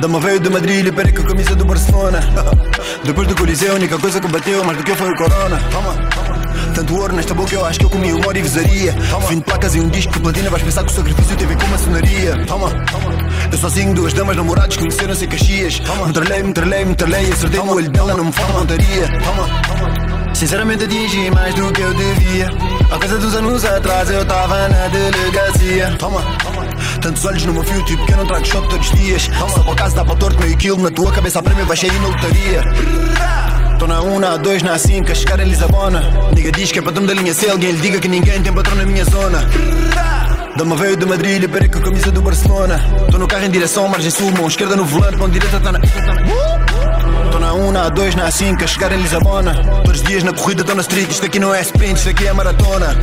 Dama 0.00 0.20
veio 0.20 0.38
de 0.38 0.48
Madrid 0.48 0.86
e 0.86 0.92
perei 0.92 1.12
com 1.12 1.22
a 1.22 1.26
camisa 1.26 1.56
do 1.56 1.64
Barcelona. 1.64 2.20
Depois 3.04 3.26
do 3.26 3.34
Coliseu, 3.34 3.72
a 3.72 3.74
única 3.74 3.98
coisa 3.98 4.20
que 4.20 4.28
bateu 4.28 4.62
mais 4.64 4.78
do 4.78 4.84
que 4.84 4.92
eu 4.92 4.96
foi 4.96 5.10
o 5.10 5.16
Corona. 5.16 5.60
Tanto 6.72 6.96
ouro 6.96 7.12
nesta 7.16 7.34
boca, 7.34 7.52
eu 7.52 7.66
acho 7.66 7.80
que 7.80 7.84
eu 7.86 7.90
comi 7.90 8.12
uma 8.12 8.28
orivesaria. 8.28 8.92
Fim 9.28 9.38
de 9.38 9.44
placas 9.44 9.74
e 9.74 9.80
um 9.80 9.88
disco 9.88 10.12
de 10.12 10.20
platina, 10.20 10.50
vais 10.50 10.62
pensar 10.62 10.84
que 10.84 10.92
o 10.92 10.94
sacrifício 10.94 11.36
teve 11.36 11.56
com 11.56 11.66
maçonaria. 11.66 12.46
Toma. 12.46 12.70
Eu 13.50 13.58
sozinho, 13.58 13.92
duas 13.92 14.12
damas 14.12 14.36
namorados 14.36 14.76
conheceram-se 14.76 15.24
em 15.24 15.28
Caxias. 15.28 15.80
Me 16.06 16.12
tralhei, 16.12 16.42
me 16.44 16.52
tralhei, 16.52 16.84
me 16.84 16.94
tralhei, 16.94 17.32
acertei 17.32 17.60
no 17.60 17.74
olho 17.74 17.90
dela, 17.90 18.14
não 18.14 18.26
me 18.26 18.32
fala 18.32 18.52
montaria. 18.52 19.08
Sinceramente 20.32 20.84
atingi 20.84 21.28
mais 21.32 21.52
do 21.56 21.72
que 21.72 21.80
eu 21.80 21.92
devia. 21.92 22.48
Há 22.92 22.98
coisa 22.98 23.18
dos 23.18 23.34
anos 23.34 23.64
atrás 23.64 24.08
eu 24.10 24.24
tava 24.24 24.68
na 24.68 24.86
delegacia. 24.86 25.96
Toma. 25.98 26.22
Tantos 27.00 27.24
olhos 27.24 27.44
no 27.44 27.52
meu 27.52 27.62
fio, 27.62 27.84
tipo 27.84 28.04
que 28.04 28.12
eu 28.12 28.16
não 28.16 28.26
trago 28.26 28.46
shot 28.46 28.68
todos 28.68 28.90
os 28.90 28.98
dias. 28.98 29.30
Só 29.54 29.62
por 29.62 29.72
acaso 29.72 29.94
dá 29.94 30.04
para 30.04 30.16
torto 30.16 30.40
meio 30.40 30.56
quilo, 30.56 30.82
na 30.82 30.90
tua 30.90 31.12
cabeça 31.12 31.38
a 31.38 31.42
prémio 31.42 31.66
vai 31.66 31.76
cheio 31.76 31.92
na 32.00 32.08
lotaria. 32.08 32.62
Tô 33.78 33.86
na 33.86 34.00
1, 34.02 34.18
na 34.18 34.36
2, 34.36 34.62
na 34.64 34.76
5, 34.76 35.12
a 35.12 35.14
chegar 35.14 35.38
em 35.40 35.44
Lisabona. 35.44 36.02
Diga 36.32 36.50
diz 36.50 36.72
que 36.72 36.80
é 36.80 36.82
patrão 36.82 37.06
da 37.06 37.14
linha 37.14 37.32
C, 37.32 37.48
alguém 37.48 37.70
lhe 37.70 37.80
diga 37.80 38.00
que 38.00 38.08
ninguém 38.08 38.42
tem 38.42 38.52
patrão 38.52 38.74
na 38.74 38.84
minha 38.84 39.04
zona. 39.04 39.48
Dama 40.56 40.74
veio 40.74 40.96
de 40.96 41.06
Madrid 41.06 41.40
e 41.40 41.46
perei 41.46 41.68
com 41.68 41.78
a 41.78 41.82
camisa 41.82 42.10
do 42.10 42.20
Barcelona. 42.20 42.84
Tô 43.12 43.18
no 43.18 43.28
carro 43.28 43.44
em 43.44 43.50
direção 43.50 43.86
à 43.86 43.88
margem 43.88 44.10
sul, 44.10 44.32
mão 44.32 44.48
esquerda 44.48 44.74
no 44.74 44.84
volante, 44.84 45.16
mão 45.16 45.28
direita 45.28 45.60
tá 45.60 45.70
na. 45.70 45.78
Tô 47.30 47.38
na 47.38 47.52
1, 47.54 47.70
na 47.70 47.88
2, 47.88 48.16
na 48.16 48.28
5, 48.28 48.64
a 48.64 48.66
chegar 48.66 48.90
em 48.90 49.00
Lisabona. 49.00 49.54
Todos 49.84 50.00
os 50.00 50.06
dias 50.06 50.24
na 50.24 50.32
corrida 50.32 50.64
tô 50.64 50.74
na 50.74 50.80
street, 50.80 51.10
isto 51.12 51.26
aqui 51.26 51.38
não 51.38 51.54
é 51.54 51.60
sprint, 51.60 51.98
isto 51.98 52.08
aqui 52.08 52.26
é 52.26 52.32
maratona. 52.32 52.96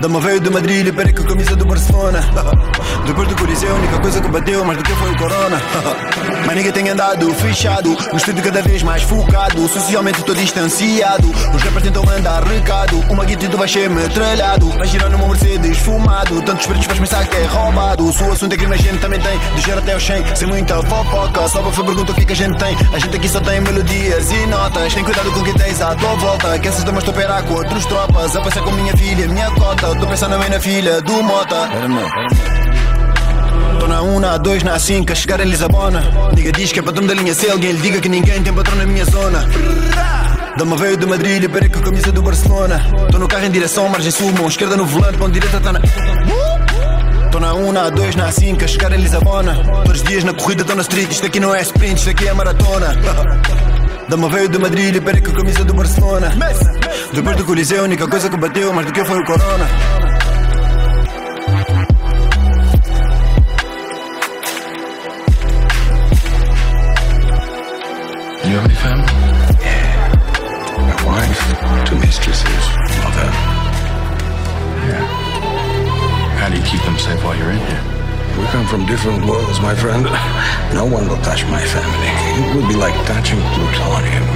Dama 0.00 0.18
veio 0.18 0.40
de 0.40 0.48
Madrid 0.48 0.86
e 0.86 0.92
peraí 0.92 1.12
com 1.12 1.22
a 1.22 1.26
camisa 1.26 1.54
do 1.54 1.66
Barcelona. 1.66 2.20
Depois 3.06 3.28
do 3.28 3.36
Coliseu, 3.36 3.70
a 3.70 3.74
única 3.74 3.98
coisa 3.98 4.18
que 4.18 4.28
bateu 4.28 4.64
mais 4.64 4.78
do 4.78 4.84
que 4.84 4.92
foi 4.94 5.10
o 5.10 5.18
Corona. 5.18 5.60
Mas 6.46 6.56
ninguém 6.56 6.72
tem 6.72 6.88
andado 6.88 7.34
fechado, 7.34 7.90
no 8.10 8.16
estúdio 8.16 8.42
cada 8.42 8.62
vez 8.62 8.82
mais 8.82 9.02
focado. 9.02 9.68
Socialmente 9.68 10.20
estou 10.20 10.34
distanciado. 10.34 11.28
Os 11.28 11.62
rappers 11.62 11.82
tentam 11.82 12.02
mandar 12.04 12.42
recado. 12.44 12.98
Uma 13.10 13.26
guita 13.26 13.46
tu 13.48 13.58
vais 13.58 13.70
ser 13.70 13.90
metralhado. 13.90 14.70
Vai 14.70 14.86
girar 14.86 15.10
numa 15.10 15.28
Mercedes 15.28 15.76
fumado. 15.78 16.40
Tantos 16.42 16.66
pretos 16.66 16.86
vais 16.86 16.98
pensar 16.98 17.26
que 17.26 17.36
é 17.36 17.44
roubado. 17.44 18.08
O 18.08 18.12
seu 18.12 18.32
assunto 18.32 18.54
é 18.54 18.56
que 18.56 18.64
a 18.64 18.76
gente 18.76 18.98
também 19.00 19.20
tem. 19.20 19.38
De 19.54 19.60
gerar 19.60 19.80
até 19.80 19.94
o 19.94 20.00
100, 20.00 20.34
sem 20.34 20.48
muita 20.48 20.82
fofoca. 20.82 21.46
Só 21.46 21.60
para 21.60 21.84
pergunta 21.84 22.12
o 22.12 22.14
que, 22.14 22.22
é 22.22 22.24
que 22.24 22.32
a 22.32 22.36
gente 22.36 22.58
tem. 22.58 22.74
A 22.94 22.98
gente 22.98 23.16
aqui 23.16 23.28
só 23.28 23.40
tem 23.40 23.60
melodias 23.60 24.30
e 24.32 24.46
notas. 24.46 24.94
Tem 24.94 25.04
cuidado 25.04 25.30
com 25.30 25.42
quem 25.42 25.54
tens 25.54 25.80
à 25.82 25.94
tua 25.94 26.14
volta. 26.14 26.58
Que 26.58 26.68
essas 26.68 26.84
damas 26.84 27.04
estou 27.04 27.14
a 27.14 27.18
operar 27.18 27.42
com 27.44 27.54
outros 27.54 27.84
tropas. 27.84 28.34
A 28.34 28.40
passar 28.40 28.62
com 28.62 28.70
minha 28.72 28.96
filha, 28.96 29.28
minha 29.28 29.50
cota. 29.50 29.89
Tô 29.98 30.06
pensando 30.06 30.38
bem 30.38 30.48
na 30.48 30.60
filha 30.60 31.00
do 31.00 31.22
Mota. 31.22 31.68
Tô 33.80 33.86
na 33.88 34.02
1, 34.02 34.20
na 34.20 34.36
2, 34.36 34.62
na 34.62 34.78
5, 34.78 35.10
a 35.12 35.14
chegar 35.14 35.40
em 35.40 35.44
Lisabona. 35.44 36.02
Diga 36.32 36.52
diz 36.52 36.70
que 36.70 36.78
é 36.78 36.82
patrão 36.82 37.06
da 37.06 37.14
linha 37.14 37.34
C. 37.34 37.50
Alguém 37.50 37.72
lhe 37.72 37.80
diga 37.80 38.00
que 38.00 38.08
ninguém 38.08 38.42
tem 38.42 38.52
patrão 38.52 38.76
na 38.76 38.86
minha 38.86 39.04
zona. 39.04 39.48
Dama 40.56 40.76
veio 40.76 40.96
de 40.96 41.06
Madrid 41.06 41.50
peraí 41.50 41.68
com 41.68 41.80
a 41.80 41.82
camisa 41.82 42.12
do 42.12 42.22
Barcelona. 42.22 42.80
Tô 43.10 43.18
no 43.18 43.26
carro 43.26 43.44
em 43.46 43.50
direção, 43.50 43.88
margem 43.88 44.10
sul, 44.10 44.32
mão 44.32 44.46
esquerda 44.46 44.76
no 44.76 44.86
volante, 44.86 45.18
mão 45.18 45.28
direita 45.28 45.58
tá 45.60 45.72
na. 45.72 45.80
Tô 47.32 47.40
na 47.40 47.54
1, 47.54 47.72
na 47.72 47.90
2, 47.90 48.16
na 48.16 48.30
5, 48.30 48.64
a 48.64 48.68
chegar 48.68 48.92
em 48.92 49.00
Lisabona. 49.00 49.54
Todos 49.84 50.02
os 50.02 50.06
dias 50.06 50.24
na 50.24 50.34
corrida, 50.34 50.64
tô 50.64 50.74
na 50.74 50.82
street. 50.82 51.10
Isto 51.10 51.26
aqui 51.26 51.40
não 51.40 51.54
é 51.54 51.62
sprint, 51.62 51.98
isto 51.98 52.10
aqui 52.10 52.28
é 52.28 52.32
maratona. 52.32 52.94
Dama 54.10 54.28
veio 54.28 54.48
de 54.48 54.58
Madrid 54.58 54.96
e 54.96 55.00
peraí 55.00 55.20
com 55.22 55.30
a 55.30 55.34
camisa 55.36 55.64
do 55.64 55.72
Barcelona. 55.72 56.32
Depois 57.14 57.36
do 57.36 57.44
Coliseu, 57.44 57.82
a 57.82 57.84
única 57.84 58.08
coisa 58.08 58.28
que 58.28 58.36
bateu 58.36 58.72
mais 58.72 58.84
do 58.84 58.92
que 58.92 59.04
foi 59.04 59.20
o 59.20 59.24
Corona. 59.24 59.68
You 68.44 68.56
have 68.56 68.64
any 68.64 68.74
family? 68.74 69.06
Yeah. 69.62 70.08
My 70.76 70.96
wife, 71.06 71.84
two 71.84 71.96
mistresses, 72.00 72.64
mother. 73.04 73.30
Yeah. 74.88 75.06
How 76.40 76.48
do 76.48 76.56
you 76.56 76.62
keep 76.64 76.82
them 76.82 76.98
safe 76.98 77.22
while 77.22 77.36
you're 77.36 77.52
in 77.52 77.58
here? 77.58 77.99
We 78.38 78.46
come 78.46 78.66
from 78.66 78.86
different 78.86 79.24
worlds, 79.26 79.60
my 79.60 79.74
friend. 79.74 80.04
No 80.74 80.84
one 80.84 81.08
will 81.08 81.22
touch 81.22 81.44
my 81.46 81.60
family. 81.60 82.10
It 82.38 82.56
would 82.56 82.68
be 82.68 82.74
like 82.74 82.94
touching 83.06 83.40
plutonium. 83.54 84.26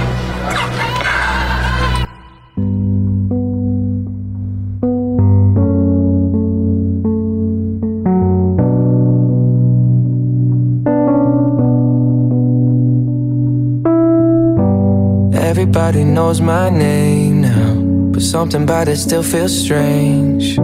Everybody 15.33 16.03
knows 16.03 16.41
my 16.41 16.69
name 16.69 17.41
now, 17.41 17.75
but 18.11 18.21
something 18.21 18.63
about 18.63 18.87
it 18.87 18.97
still 18.97 19.23
feels 19.23 19.57
strange. 19.57 20.59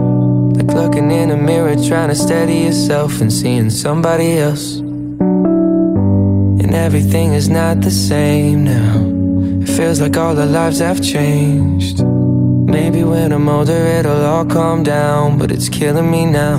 Looking 0.74 1.10
in 1.10 1.30
a 1.30 1.36
mirror, 1.36 1.76
trying 1.76 2.08
to 2.08 2.14
steady 2.14 2.60
yourself 2.60 3.20
and 3.20 3.30
seeing 3.30 3.68
somebody 3.68 4.38
else. 4.38 4.78
And 6.62 6.74
everything 6.74 7.34
is 7.34 7.48
not 7.50 7.82
the 7.82 7.90
same 7.90 8.64
now. 8.64 8.96
It 9.62 9.68
feels 9.68 10.00
like 10.00 10.16
all 10.16 10.38
our 10.38 10.46
lives 10.46 10.78
have 10.80 11.02
changed. 11.02 12.02
Maybe 12.02 13.04
when 13.04 13.32
I'm 13.32 13.48
older, 13.48 13.72
it'll 13.98 14.24
all 14.24 14.46
calm 14.46 14.82
down, 14.82 15.36
but 15.38 15.50
it's 15.52 15.68
killing 15.68 16.10
me 16.10 16.24
now. 16.24 16.58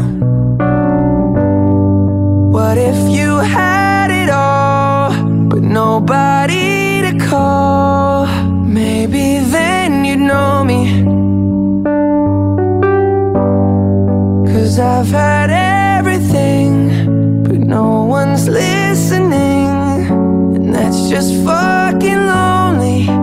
What 2.51 2.77
if 2.77 2.97
you 3.09 3.37
had 3.37 4.11
it 4.11 4.29
all, 4.29 5.11
but 5.49 5.63
nobody 5.63 7.01
to 7.01 7.17
call? 7.27 8.27
Maybe 8.63 9.39
then 9.39 10.05
you'd 10.05 10.19
know 10.19 10.63
me. 10.63 11.22
Cause 14.73 14.79
I've 14.79 15.09
had 15.09 15.51
everything, 15.99 17.43
but 17.43 17.59
no 17.59 18.05
one's 18.05 18.47
listening. 18.47 19.67
And 20.55 20.73
that's 20.73 21.09
just 21.09 21.31
fucking 21.45 22.17
lonely. 22.17 23.22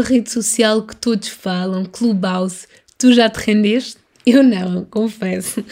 nova 0.00 0.08
rede 0.08 0.30
social 0.30 0.82
que 0.82 0.96
todos 0.96 1.28
falam, 1.28 1.84
Clubhouse. 1.84 2.66
Tu 2.98 3.12
já 3.12 3.28
te 3.28 3.36
rendeste? 3.38 3.98
Eu 4.26 4.42
não, 4.42 4.84
confesso. 4.84 5.64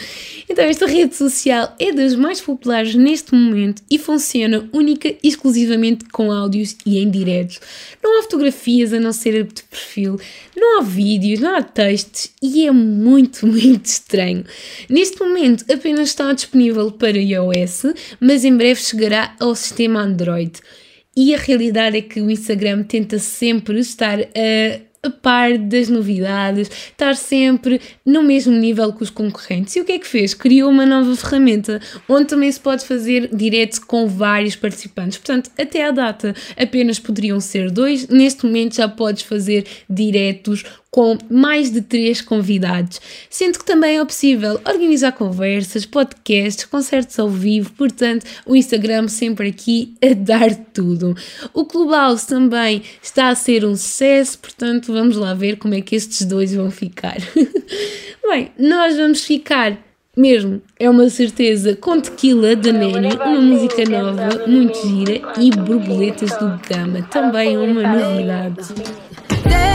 Então, 0.49 0.65
esta 0.65 0.87
rede 0.87 1.15
social 1.15 1.75
é 1.79 1.91
das 1.91 2.15
mais 2.15 2.41
populares 2.41 2.95
neste 2.95 3.33
momento 3.33 3.81
e 3.89 3.97
funciona 3.99 4.67
única 4.73 5.09
e 5.09 5.27
exclusivamente 5.27 6.05
com 6.05 6.31
áudios 6.31 6.75
e 6.85 6.97
em 6.97 7.09
diretos. 7.09 7.59
Não 8.03 8.19
há 8.19 8.23
fotografias 8.23 8.91
a 8.91 8.99
não 8.99 9.13
ser 9.13 9.43
de 9.43 9.63
perfil, 9.63 10.19
não 10.55 10.79
há 10.79 10.83
vídeos, 10.83 11.39
não 11.39 11.55
há 11.55 11.61
textos 11.61 12.31
e 12.41 12.65
é 12.65 12.71
muito, 12.71 13.45
muito 13.47 13.85
estranho. 13.85 14.43
Neste 14.89 15.19
momento 15.19 15.63
apenas 15.71 16.09
está 16.09 16.33
disponível 16.33 16.91
para 16.91 17.17
iOS, 17.17 17.93
mas 18.19 18.43
em 18.43 18.55
breve 18.55 18.81
chegará 18.81 19.35
ao 19.39 19.53
sistema 19.53 20.01
Android. 20.01 20.53
E 21.21 21.35
a 21.35 21.37
realidade 21.37 21.97
é 21.97 22.01
que 22.01 22.21
o 22.21 22.31
Instagram 22.31 22.81
tenta 22.83 23.19
sempre 23.19 23.77
estar 23.77 24.21
a, 24.21 24.79
a 25.03 25.09
par 25.09 25.57
das 25.57 25.89
novidades, 25.89 26.71
estar 26.71 27.13
sempre 27.13 27.81
no 28.05 28.23
mesmo 28.23 28.53
nível 28.53 28.93
que 28.93 29.03
os 29.03 29.09
concorrentes. 29.09 29.75
E 29.75 29.81
o 29.81 29.83
que 29.83 29.91
é 29.91 29.99
que 29.99 30.07
fez? 30.07 30.33
Criou 30.33 30.71
uma 30.71 30.85
nova 30.85 31.13
ferramenta 31.17 31.81
onde 32.07 32.29
também 32.29 32.49
se 32.49 32.61
pode 32.61 32.85
fazer 32.85 33.35
direto 33.35 33.85
com 33.85 34.07
vários 34.07 34.55
participantes. 34.55 35.17
Portanto, 35.17 35.51
até 35.59 35.85
à 35.85 35.91
data 35.91 36.33
apenas 36.55 36.99
poderiam 36.99 37.41
ser 37.41 37.69
dois, 37.69 38.07
neste 38.07 38.45
momento 38.45 38.77
já 38.77 38.87
podes 38.87 39.23
fazer 39.23 39.65
diretos 39.89 40.63
com 40.91 41.17
mais 41.29 41.71
de 41.71 41.81
três 41.81 42.21
convidados, 42.21 42.99
sendo 43.29 43.59
que 43.59 43.65
também 43.65 43.99
é 43.99 44.05
possível 44.05 44.59
organizar 44.67 45.11
conversas, 45.11 45.85
podcasts, 45.85 46.65
concertos 46.65 47.19
ao 47.19 47.29
vivo, 47.29 47.71
portanto, 47.73 48.25
o 48.45 48.55
Instagram 48.55 49.07
sempre 49.07 49.49
aqui 49.49 49.93
a 50.01 50.13
dar 50.13 50.55
tudo. 50.73 51.15
O 51.53 51.65
Clubhouse 51.65 52.25
também 52.25 52.81
está 53.01 53.29
a 53.29 53.35
ser 53.35 53.65
um 53.65 53.75
sucesso, 53.75 54.39
portanto, 54.39 54.91
vamos 54.91 55.15
lá 55.15 55.33
ver 55.33 55.57
como 55.57 55.75
é 55.75 55.81
que 55.81 55.95
estes 55.95 56.25
dois 56.25 56.53
vão 56.53 56.71
ficar. 56.71 57.17
Bem, 58.27 58.51
nós 58.57 58.95
vamos 58.95 59.23
ficar 59.23 59.77
mesmo, 60.17 60.61
é 60.77 60.89
uma 60.89 61.09
certeza, 61.09 61.75
com 61.75 61.99
Tequila 62.01 62.55
da 62.55 62.73
Nene, 62.73 63.13
uma 63.13 63.39
música 63.41 63.83
nova, 63.89 64.45
muito 64.47 64.77
gira, 64.85 65.21
e 65.39 65.49
Borboletas 65.49 66.31
do 66.31 66.59
Gama, 66.67 67.03
também 67.03 67.57
uma 67.57 67.81
novidade. 67.81 69.08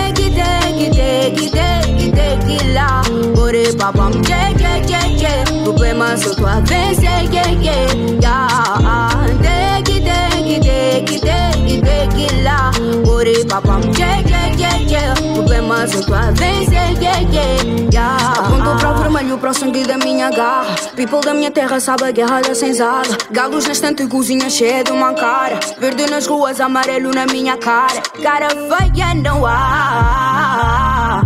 Take 0.05 0.26
it, 0.26 0.34
take 0.34 0.80
it, 0.80 0.92
take 0.92 1.42
it, 1.42 1.52
take 1.52 2.02
it, 2.07 2.14
take 2.14 2.62
it 2.62 2.74
lá. 2.74 3.02
Bore 3.34 3.72
papam, 3.78 4.12
yeah, 4.28 4.50
yeah, 4.59 4.76
yeah, 4.86 5.07
yeah. 5.07 5.44
Problema 5.64 6.16
só 6.16 6.34
tua 6.34 6.61
vez, 6.61 7.02
yeah, 7.02 7.22
yeah, 7.32 7.50
yeah, 7.62 8.20
yeah. 8.20 9.26
Take 9.40 9.96
it, 9.96 10.05
take 10.05 11.12
it, 11.16 11.53
it 11.83 12.43
lá. 12.43 12.70
Bore 13.05 13.45
papam, 13.47 13.81
yeah, 13.99 14.20
yeah, 14.29 14.55
yeah, 14.57 14.77
yeah. 14.87 15.14
Problema 15.35 15.87
só 15.87 16.01
tua 16.03 16.31
vez, 16.33 16.68
yeah, 16.70 16.91
yeah, 17.01 17.20
yeah, 17.33 17.64
yeah. 17.93 18.33
Apontou 18.39 18.77
para 18.77 18.91
o 18.91 18.95
vermelho, 18.99 19.39
para 19.39 19.51
o 19.51 19.55
sangue 19.55 19.85
da 19.85 19.97
minha 19.99 20.31
garra. 20.31 20.75
People 20.97 21.20
da 21.20 21.35
minha 21.35 21.51
terra 21.51 21.81
sabe 21.81 22.05
a 22.05 22.11
guerra 22.11 22.41
da 22.43 22.55
senzala. 22.55 23.16
Galos 23.31 23.66
na 23.66 23.72
estante, 23.72 24.07
cozinha 24.07 24.49
cheia 24.51 24.85
de 24.85 24.93
uma 24.93 25.14
cara. 25.14 25.59
Verde 25.79 26.07
nas 26.11 26.27
ruas, 26.27 26.61
amarelo 26.61 27.11
na 27.11 27.27
minha 27.27 27.57
cara. 27.57 28.01
Cara 28.22 28.49
feia 28.51 29.14
não 29.14 29.45
há. 29.47 31.22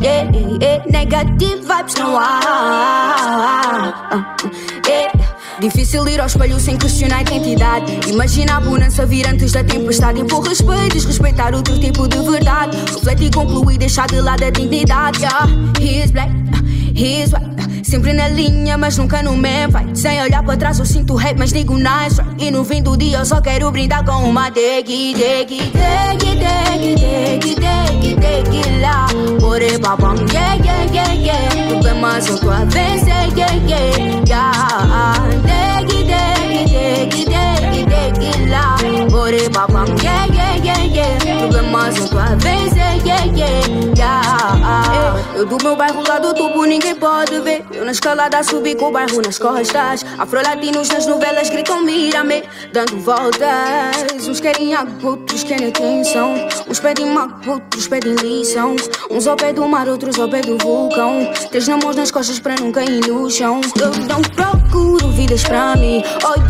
Yeah, 0.00 0.30
yeah, 0.62 0.84
negative 0.88 1.62
vibes 1.66 1.94
não 1.96 2.16
há. 2.16 3.50
Difícil 5.60 6.08
ir 6.08 6.18
ao 6.18 6.26
espelho 6.26 6.58
sem 6.58 6.76
questionar 6.78 7.18
a 7.18 7.20
identidade. 7.20 8.08
Imagina 8.08 8.56
a 8.56 8.60
bonança 8.60 9.04
vir 9.04 9.26
antes 9.28 9.52
da 9.52 9.62
tempestade. 9.62 10.18
Impor 10.18 10.40
respeito, 10.40 10.94
desrespeitar 10.94 11.54
outro 11.54 11.78
tipo 11.78 12.08
de 12.08 12.18
verdade. 12.18 12.78
Refletir, 12.78 13.30
concluir, 13.30 13.76
deixar 13.76 14.06
de 14.06 14.20
lado 14.22 14.42
a 14.42 14.50
dignidade. 14.50 15.20
Yeah. 15.20 15.46
He 15.78 16.02
is 16.02 16.10
black, 16.10 16.30
he 16.94 17.22
is 17.22 17.32
white. 17.32 17.84
Sempre 17.84 18.14
na 18.14 18.28
linha, 18.28 18.78
mas 18.78 18.96
nunca 18.96 19.22
no 19.22 19.36
man 19.36 19.70
fight. 19.70 19.98
Sem 19.98 20.22
olhar 20.22 20.42
para 20.42 20.56
trás, 20.56 20.78
eu 20.78 20.86
sinto 20.86 21.18
hate, 21.18 21.38
mas 21.38 21.52
digo 21.52 21.76
nice. 21.76 22.22
Right? 22.22 22.44
E 22.44 22.50
no 22.50 22.64
fim 22.64 22.82
do 22.82 22.96
dia, 22.96 23.18
eu 23.18 23.26
só 23.26 23.42
quero 23.42 23.70
brindar 23.70 24.02
com 24.04 24.30
uma 24.30 24.48
degui, 24.48 25.14
degui, 25.14 25.58
degui, 25.58 26.36
degui, 26.36 26.94
degui, 26.94 27.54
degui, 27.54 28.14
degui 28.14 28.80
lá. 28.80 29.08
Babam, 29.80 30.14
yeah, 30.32 30.54
yeah, 30.54 30.84
yeah, 30.92 31.12
yeah. 31.12 31.68
Problemas 31.68 32.26
eu 32.28 32.38
tô 32.38 32.50
a 32.50 32.64
vencer, 32.64 33.28
yeah, 33.36 33.54
yeah, 33.66 34.22
yeah. 34.26 35.09
Problemas 42.10 42.12
eu 42.12 42.16
tô 42.16 42.18
a 42.18 42.34
vencer, 42.36 43.06
yeah, 43.06 43.24
yeah, 43.36 43.94
yeah. 43.96 45.20
Eu 45.34 45.46
do 45.46 45.56
meu 45.62 45.76
bairro 45.76 46.02
lá 46.06 46.18
do 46.18 46.34
tubo, 46.34 46.64
ninguém 46.64 46.94
pode 46.94 47.40
ver. 47.40 47.64
Eu 47.72 47.84
na 47.84 47.92
escalada 47.92 48.42
subi 48.42 48.74
com 48.74 48.86
o 48.86 48.92
bairro 48.92 49.22
nas 49.22 49.38
costas. 49.38 50.04
Afro-latinos 50.18 50.88
nas 50.88 51.06
novelas 51.06 51.48
gritam 51.48 51.82
mira-me, 51.82 52.42
dando 52.72 52.98
voltas. 52.98 54.28
Uns 54.28 54.40
querem 54.40 54.74
água, 54.74 55.18
outros 55.40 55.44
querem 55.44 55.68
atenção. 55.68 56.34
Uns 56.68 56.80
pedem 56.80 57.06
mago, 57.06 57.50
outros 57.50 57.88
pedem 57.88 58.14
lição. 58.16 58.76
Uns 59.10 59.26
ao 59.26 59.36
pé 59.36 59.52
do 59.52 59.66
mar, 59.66 59.88
outros 59.88 60.18
ao 60.18 60.28
pé 60.28 60.40
do 60.40 60.58
vulcão. 60.58 61.30
Três 61.50 61.68
na 61.68 61.76
mãos 61.76 61.96
nas 61.96 62.10
costas 62.10 62.38
para 62.38 62.56
não 62.56 62.70
cair 62.72 63.00
no 63.06 63.30
chão. 63.30 63.60
Eu 63.80 63.90
não 64.06 64.22
procuro 64.22 65.10
vidas 65.12 65.42
pra 65.44 65.76
mim. 65.76 66.02
Oh, 66.24 66.40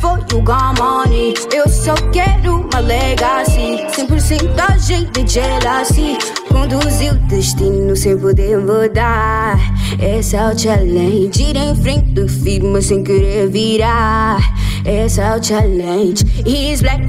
for 0.00 0.18
you 0.32 0.42
got 0.42 0.78
money. 0.78 1.34
Eu 1.52 1.68
só 1.68 1.94
quero 2.12 2.60
uma 2.60 2.80
legacy. 2.80 3.78
100% 3.96 4.72
agente 4.72 5.24
de 5.24 5.32
jealousy. 5.32 6.18
Conduzir 6.48 7.12
o 7.12 7.16
destino 7.28 7.96
sem 7.96 8.18
poder 8.18 8.58
mudar. 8.58 9.58
Esse 10.00 10.36
é 10.36 10.48
o 10.48 10.58
challenge. 10.58 11.42
Ir 11.42 11.56
em 11.56 11.74
frente, 11.76 12.28
firme 12.28 12.82
sem 12.82 13.02
querer 13.02 13.48
virar. 13.48 14.38
Esse 14.84 15.20
é 15.20 15.36
o 15.36 15.42
challenge. 15.42 16.24
He's 16.46 16.80
black, 16.80 17.02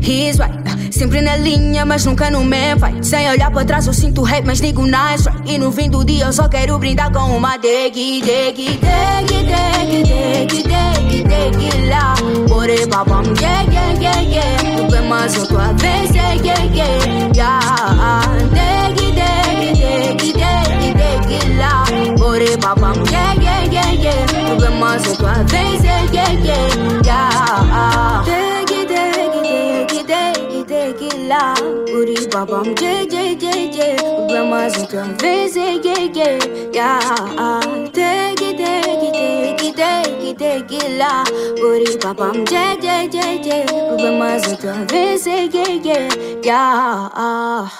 he's 0.00 0.38
white. 0.38 0.52
Sempre 0.90 1.22
na 1.22 1.36
linha, 1.36 1.84
mas 1.84 2.04
nunca 2.04 2.30
no 2.30 2.44
man 2.44 2.78
fight. 2.78 3.06
Sem 3.06 3.28
olhar 3.28 3.50
para 3.50 3.64
trás, 3.64 3.86
eu 3.86 3.92
sinto 3.92 4.24
hate, 4.24 4.46
mas 4.46 4.60
digo 4.60 4.84
nice 4.84 5.28
right. 5.28 5.50
E 5.50 5.58
no 5.58 5.70
fim 5.70 5.88
do 5.88 6.04
dia, 6.04 6.24
eu 6.26 6.32
só 6.32 6.48
quero 6.48 6.78
brindar 6.78 7.12
com 7.12 7.36
uma 7.36 7.56
degui, 7.56 8.20
degui, 8.20 8.78
degui, 8.78 9.46
degui, 9.46 10.02
degui, 10.02 10.62
degui, 10.62 11.22
degui 11.22 11.88
lá. 11.88 12.14
Bore 12.48 12.86
babam, 12.86 13.22
yeah, 13.40 13.62
yeah, 13.72 14.00
yeah, 14.00 14.20
yeah. 14.20 14.76
Problemas 14.76 15.36
eu 15.36 15.46
tô 15.46 15.58
a 15.58 15.72
vencer, 15.72 16.44
yeah, 16.44 16.64
yeah, 16.74 17.30
yeah. 17.34 18.22
Degui, 18.52 19.12
degui, 19.12 19.72
degui, 19.80 20.32
degui, 20.32 20.92
degui 20.94 21.56
lá. 21.56 21.84
Bore 22.18 22.56
babam, 22.58 22.94
yeah, 23.10 23.34
yeah, 23.40 23.64
yeah, 23.72 23.92
yeah. 23.92 24.46
Problemas 24.46 25.06
eu 25.06 25.16
tô 25.16 25.26
a 25.26 25.44
yeah, 25.50 25.82
yeah, 25.82 26.09
babam, 32.30 32.64
yeah, 32.80 33.02
yeah, 33.02 33.36
yeah, 33.40 33.76
yeah. 33.76 33.96
Problemas 34.16 34.76
eu 34.76 34.86
tô 34.86 34.98
a 34.98 35.04
vencer, 35.20 35.80
yeah, 35.84 36.10
yeah, 36.14 36.38
yeah. 36.74 37.60
Degui, 37.92 38.54
degui, 38.54 39.10
degui, 39.12 39.72
degui, 39.72 40.34
degui 40.34 40.96
lá. 40.96 41.24
Bore 41.60 41.98
babam, 42.02 42.44
yeah, 42.50 42.76
yeah, 42.82 43.02
yeah, 43.12 43.32
yeah. 43.44 43.66
Problemas 43.88 44.46
eu 44.46 44.56
tô 44.56 44.68
a 44.68 44.84
vencer, 44.90 45.50
yeah, 45.52 46.08
yeah, 46.44 47.70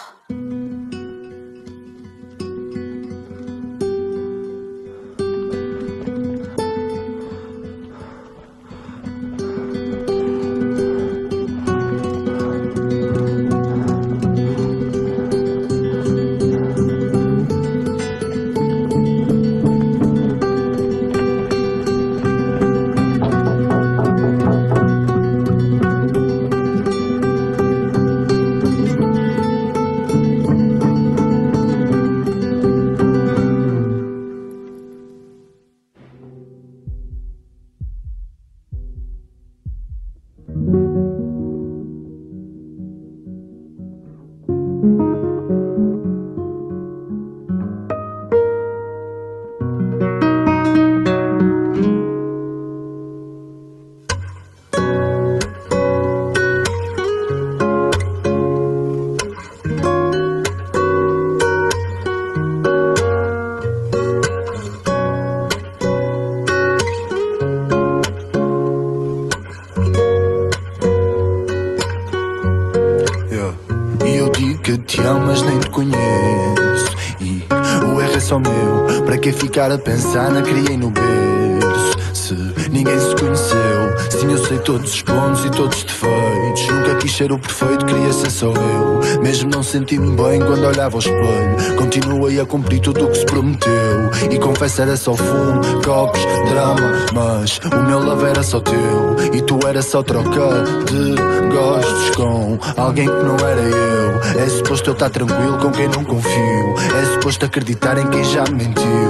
ficar 79.50 79.72
a 79.72 79.78
pensar 79.78 80.30
na 80.30 80.42
criei 80.42 80.76
no 80.76 80.92
berço? 80.92 81.98
Se 82.14 82.34
ninguém 82.70 83.00
se 83.00 83.16
conheceu, 83.16 83.98
sim, 84.08 84.30
eu 84.30 84.38
sei 84.46 84.58
todos 84.60 84.94
os 84.94 85.02
pontos 85.02 85.44
e 85.44 85.50
todos 85.50 85.78
os 85.78 85.84
defeitos. 85.84 86.68
Nunca 86.68 86.94
quis 86.94 87.16
ser 87.16 87.32
o 87.32 87.38
perfeito, 87.38 87.84
queria 87.84 88.12
ser 88.12 88.30
só 88.30 88.46
eu. 88.46 89.20
Mesmo 89.20 89.50
não 89.50 89.60
senti-me 89.64 90.16
bem 90.16 90.38
quando 90.40 90.64
olhava 90.64 90.94
ao 90.94 91.00
espelho. 91.00 91.76
Continuei 91.76 92.38
a 92.38 92.46
cumprir 92.46 92.78
tudo 92.80 93.06
o 93.06 93.10
que 93.10 93.18
se 93.18 93.26
prometeu. 93.26 94.10
E 94.30 94.38
confesso, 94.38 94.82
era 94.82 94.96
só 94.96 95.14
fumo, 95.14 95.82
copos, 95.84 96.20
drama. 96.48 96.92
Mas 97.12 97.58
o 97.58 97.82
meu 97.88 98.04
love 98.04 98.26
era 98.26 98.44
só 98.44 98.60
teu. 98.60 99.16
E 99.34 99.42
tu 99.42 99.58
era 99.66 99.82
só 99.82 100.00
troca 100.00 100.62
de 100.86 101.16
gostos 101.52 102.10
com 102.14 102.56
alguém 102.76 103.08
que 103.08 103.24
não 103.24 103.36
era 103.36 103.62
eu. 103.62 104.20
É 104.40 104.48
suposto 104.48 104.90
eu 104.90 104.94
estar 104.94 105.10
tranquilo 105.10 105.58
com 105.58 105.72
quem 105.72 105.88
não 105.88 106.04
confio. 106.04 106.74
É 107.00 107.14
suposto 107.14 107.44
acreditar 107.44 107.98
em 107.98 108.06
quem 108.10 108.22
já 108.22 108.44
me 108.44 108.64
mentiu. 108.64 109.09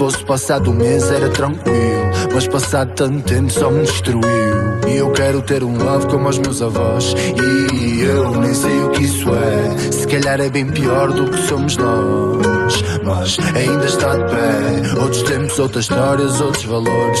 Se 0.00 0.04
fosse 0.04 0.24
passado 0.24 0.70
um 0.70 0.72
mês 0.72 1.10
era 1.10 1.28
tranquilo. 1.28 2.10
Mas 2.32 2.48
passado 2.48 2.90
tanto 2.94 3.22
tempo 3.22 3.52
só 3.52 3.70
me 3.70 3.82
destruiu. 3.82 4.22
E 4.88 4.96
eu 4.96 5.12
quero 5.12 5.42
ter 5.42 5.62
um 5.62 5.76
love 5.76 6.06
como 6.06 6.26
os 6.26 6.38
meus 6.38 6.62
avós. 6.62 7.14
E 7.36 8.00
eu 8.00 8.30
nem 8.40 8.54
sei 8.54 8.78
o 8.82 8.88
que 8.92 9.04
isso 9.04 9.28
é. 9.28 9.92
Se 9.92 10.06
calhar 10.06 10.40
é 10.40 10.48
bem 10.48 10.64
pior 10.68 11.12
do 11.12 11.30
que 11.30 11.36
somos 11.46 11.76
nós. 11.76 12.82
mas 13.04 13.36
ainda 13.54 13.84
está 13.84 14.16
de 14.16 14.24
pé. 14.24 15.02
Outros 15.02 15.22
tempos, 15.24 15.58
outras 15.58 15.84
histórias, 15.84 16.40
outros 16.40 16.64
valores. 16.64 17.20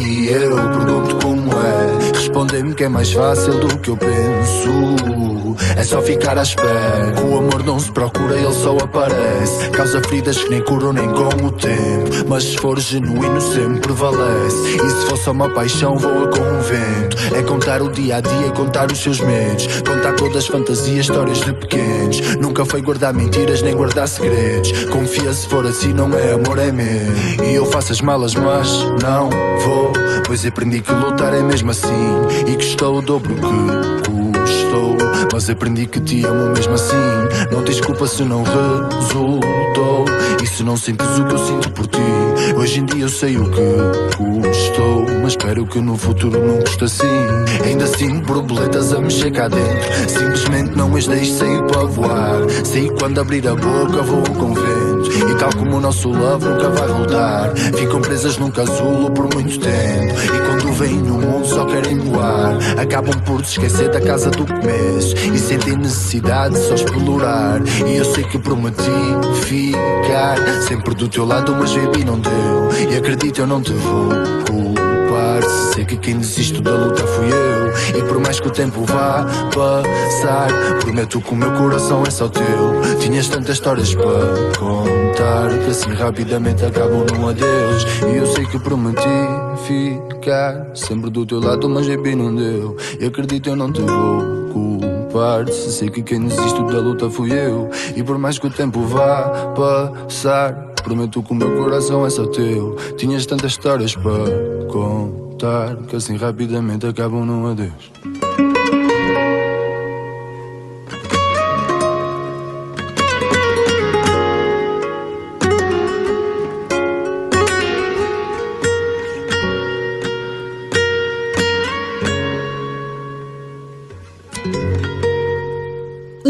E 0.00 0.28
eu 0.28 0.54
pergunto 0.54 1.16
como 1.16 1.50
é. 1.50 1.93
Respondem-me 2.34 2.74
que 2.74 2.82
é 2.82 2.88
mais 2.88 3.12
fácil 3.12 3.60
do 3.60 3.78
que 3.78 3.90
eu 3.90 3.96
penso. 3.96 5.56
É 5.76 5.84
só 5.84 6.02
ficar 6.02 6.36
à 6.36 6.42
espera. 6.42 7.14
O 7.24 7.38
amor 7.38 7.62
não 7.62 7.78
se 7.78 7.92
procura, 7.92 8.34
ele 8.34 8.52
só 8.52 8.76
aparece. 8.76 9.70
Causa 9.70 10.00
feridas 10.00 10.42
que 10.42 10.50
nem 10.50 10.60
curam 10.60 10.92
nem 10.92 11.08
com 11.10 11.46
o 11.46 11.52
tempo. 11.52 12.28
Mas 12.28 12.42
se 12.42 12.56
for 12.58 12.80
genuíno, 12.80 13.40
sempre 13.40 13.78
prevalece. 13.78 14.56
E 14.84 14.90
se 14.90 15.06
for 15.06 15.16
só 15.16 15.30
uma 15.30 15.48
paixão, 15.48 15.96
voa 15.96 16.26
com 16.26 16.40
o 16.40 16.60
vento. 16.60 17.36
É 17.36 17.42
contar 17.44 17.80
o 17.80 17.88
dia 17.88 18.16
a 18.16 18.20
dia, 18.20 18.50
contar 18.50 18.90
os 18.90 18.98
seus 18.98 19.20
medos. 19.20 19.68
Contar 19.82 20.14
todas 20.16 20.38
as 20.38 20.46
fantasias, 20.48 21.06
histórias 21.06 21.38
de 21.38 21.52
pequenos. 21.52 22.34
Nunca 22.34 22.64
foi 22.64 22.82
guardar 22.82 23.14
mentiras 23.14 23.62
nem 23.62 23.76
guardar 23.76 24.08
segredos. 24.08 24.86
Confia 24.86 25.32
se 25.32 25.46
for 25.46 25.64
assim, 25.64 25.92
não 25.92 26.12
é 26.12 26.32
amor, 26.32 26.58
é 26.58 26.72
medo. 26.72 27.44
E 27.44 27.54
eu 27.54 27.64
faço 27.66 27.92
as 27.92 28.00
malas, 28.00 28.34
mas 28.34 28.68
não 29.00 29.30
vou. 29.60 30.03
Pois 30.26 30.44
aprendi 30.46 30.80
que 30.80 30.92
lutar 30.92 31.34
é 31.34 31.42
mesmo 31.42 31.70
assim. 31.70 31.92
E 32.46 32.56
que 32.56 32.64
estou 32.64 32.98
o 32.98 33.02
dobro 33.02 33.34
que 33.34 33.40
custou. 34.40 34.96
Mas 35.32 35.50
aprendi 35.50 35.86
que 35.86 36.00
te 36.00 36.24
amo 36.24 36.52
mesmo 36.52 36.74
assim. 36.74 36.96
Não 37.50 37.62
tens 37.62 37.80
culpa 37.80 38.06
se 38.06 38.22
não 38.24 38.42
resultou. 38.42 40.04
E 40.42 40.46
se 40.46 40.62
não 40.62 40.76
sentes 40.76 41.06
o 41.18 41.24
que 41.24 41.34
eu 41.34 41.38
sinto 41.38 41.70
por 41.70 41.86
ti. 41.86 41.98
Hoje 42.56 42.80
em 42.80 42.84
dia 42.84 43.04
eu 43.04 43.08
sei 43.08 43.36
o 43.36 43.50
que 43.50 44.16
custou. 44.16 45.06
Mas 45.22 45.32
espero 45.32 45.66
que 45.66 45.80
no 45.80 45.96
futuro 45.96 46.38
não 46.38 46.58
custe 46.58 46.84
assim. 46.84 47.06
Ainda 47.64 47.86
sinto 47.86 48.26
borboletas 48.26 48.92
a 48.92 49.00
mexer 49.00 49.30
cá 49.30 49.48
dentro. 49.48 50.08
Simplesmente 50.08 50.76
não 50.76 50.94
as 50.96 51.06
deixo 51.06 51.38
sair 51.38 51.62
para 51.64 51.84
voar. 51.84 52.42
Sei 52.64 52.90
quando 52.98 53.20
abrir 53.20 53.46
a 53.48 53.54
boca 53.54 54.02
vou 54.02 54.22
com 54.22 54.54
vento. 54.54 54.83
E 55.16 55.34
tal 55.36 55.50
como 55.56 55.76
o 55.76 55.80
nosso 55.80 56.08
love 56.08 56.44
nunca 56.44 56.68
vai 56.70 56.88
voltar. 56.88 57.52
Ficam 57.76 58.00
presas 58.00 58.36
num 58.38 58.50
casulo 58.50 59.10
por 59.10 59.32
muito 59.34 59.58
tempo. 59.58 60.14
E 60.22 60.38
quando 60.46 60.72
vêm 60.72 60.96
no 60.96 61.14
mundo 61.18 61.46
só 61.46 61.64
querem 61.64 61.98
voar. 61.98 62.58
Acabam 62.78 63.18
por 63.22 63.44
se 63.44 63.52
esquecer 63.52 63.90
da 63.90 64.00
casa 64.00 64.30
do 64.30 64.44
começo. 64.46 65.14
E 65.16 65.38
sentem 65.38 65.76
necessidade 65.76 66.54
de 66.54 66.60
só 66.60 66.74
explorar. 66.74 67.62
E 67.86 67.96
eu 67.96 68.04
sei 68.04 68.24
que 68.24 68.38
prometi 68.38 68.82
ficar 69.42 70.36
sempre 70.66 70.94
do 70.94 71.08
teu 71.08 71.24
lado, 71.24 71.54
mas 71.58 71.72
baby 71.72 72.04
não 72.04 72.18
deu. 72.18 72.90
E 72.90 72.96
acredito, 72.96 73.40
eu 73.40 73.46
não 73.46 73.60
te 73.60 73.72
vou 73.72 74.08
culpar. 74.48 75.42
Se 75.42 75.74
sei 75.74 75.84
que 75.84 75.96
quem 75.96 76.18
desiste 76.18 76.60
da 76.60 76.72
luta 76.72 77.06
fui 77.06 77.26
eu. 77.26 77.98
E 77.98 78.02
por 78.08 78.18
mais 78.18 78.40
que 78.40 78.48
o 78.48 78.50
tempo 78.50 78.84
vá 78.84 79.26
passar, 79.54 80.48
prometo 80.80 81.20
que 81.20 81.32
o 81.32 81.36
meu 81.36 81.52
coração 81.52 82.02
é 82.06 82.10
só 82.10 82.28
teu. 82.28 82.44
Tinhas 83.00 83.28
tantas 83.28 83.56
histórias 83.56 83.94
para 83.94 84.04
contar 84.58 84.93
que 85.64 85.70
assim 85.70 85.90
rapidamente 85.94 86.64
acabam 86.64 87.04
num 87.12 87.28
adeus. 87.28 87.84
E 88.12 88.16
eu 88.16 88.26
sei 88.26 88.44
que 88.46 88.58
prometi 88.58 89.00
ficar 89.66 90.70
sempre 90.74 91.10
do 91.10 91.24
teu 91.24 91.40
lado, 91.40 91.68
mas 91.68 91.88
baby 91.88 92.14
não 92.14 92.34
deu. 92.34 92.76
E 93.00 93.06
acredito, 93.06 93.48
eu 93.48 93.56
não 93.56 93.72
te 93.72 93.80
vou 93.80 94.22
culpar. 94.52 95.48
Se 95.48 95.72
sei 95.72 95.90
que 95.90 96.02
quem 96.02 96.26
desiste 96.26 96.62
da 96.64 96.78
luta 96.78 97.08
fui 97.10 97.32
eu. 97.32 97.70
E 97.96 98.02
por 98.02 98.18
mais 98.18 98.38
que 98.38 98.46
o 98.46 98.50
tempo 98.50 98.80
vá 98.82 99.52
passar. 99.54 100.72
Prometo 100.84 101.22
que 101.22 101.32
o 101.32 101.34
meu 101.34 101.56
coração 101.56 102.04
é 102.04 102.10
só 102.10 102.26
teu. 102.26 102.76
Tinhas 102.98 103.24
tantas 103.24 103.52
histórias 103.52 103.96
para 103.96 104.66
contar 104.70 105.76
que 105.88 105.96
assim 105.96 106.16
rapidamente 106.16 106.86
acabam 106.86 107.24
num 107.24 107.46
adeus. 107.46 107.90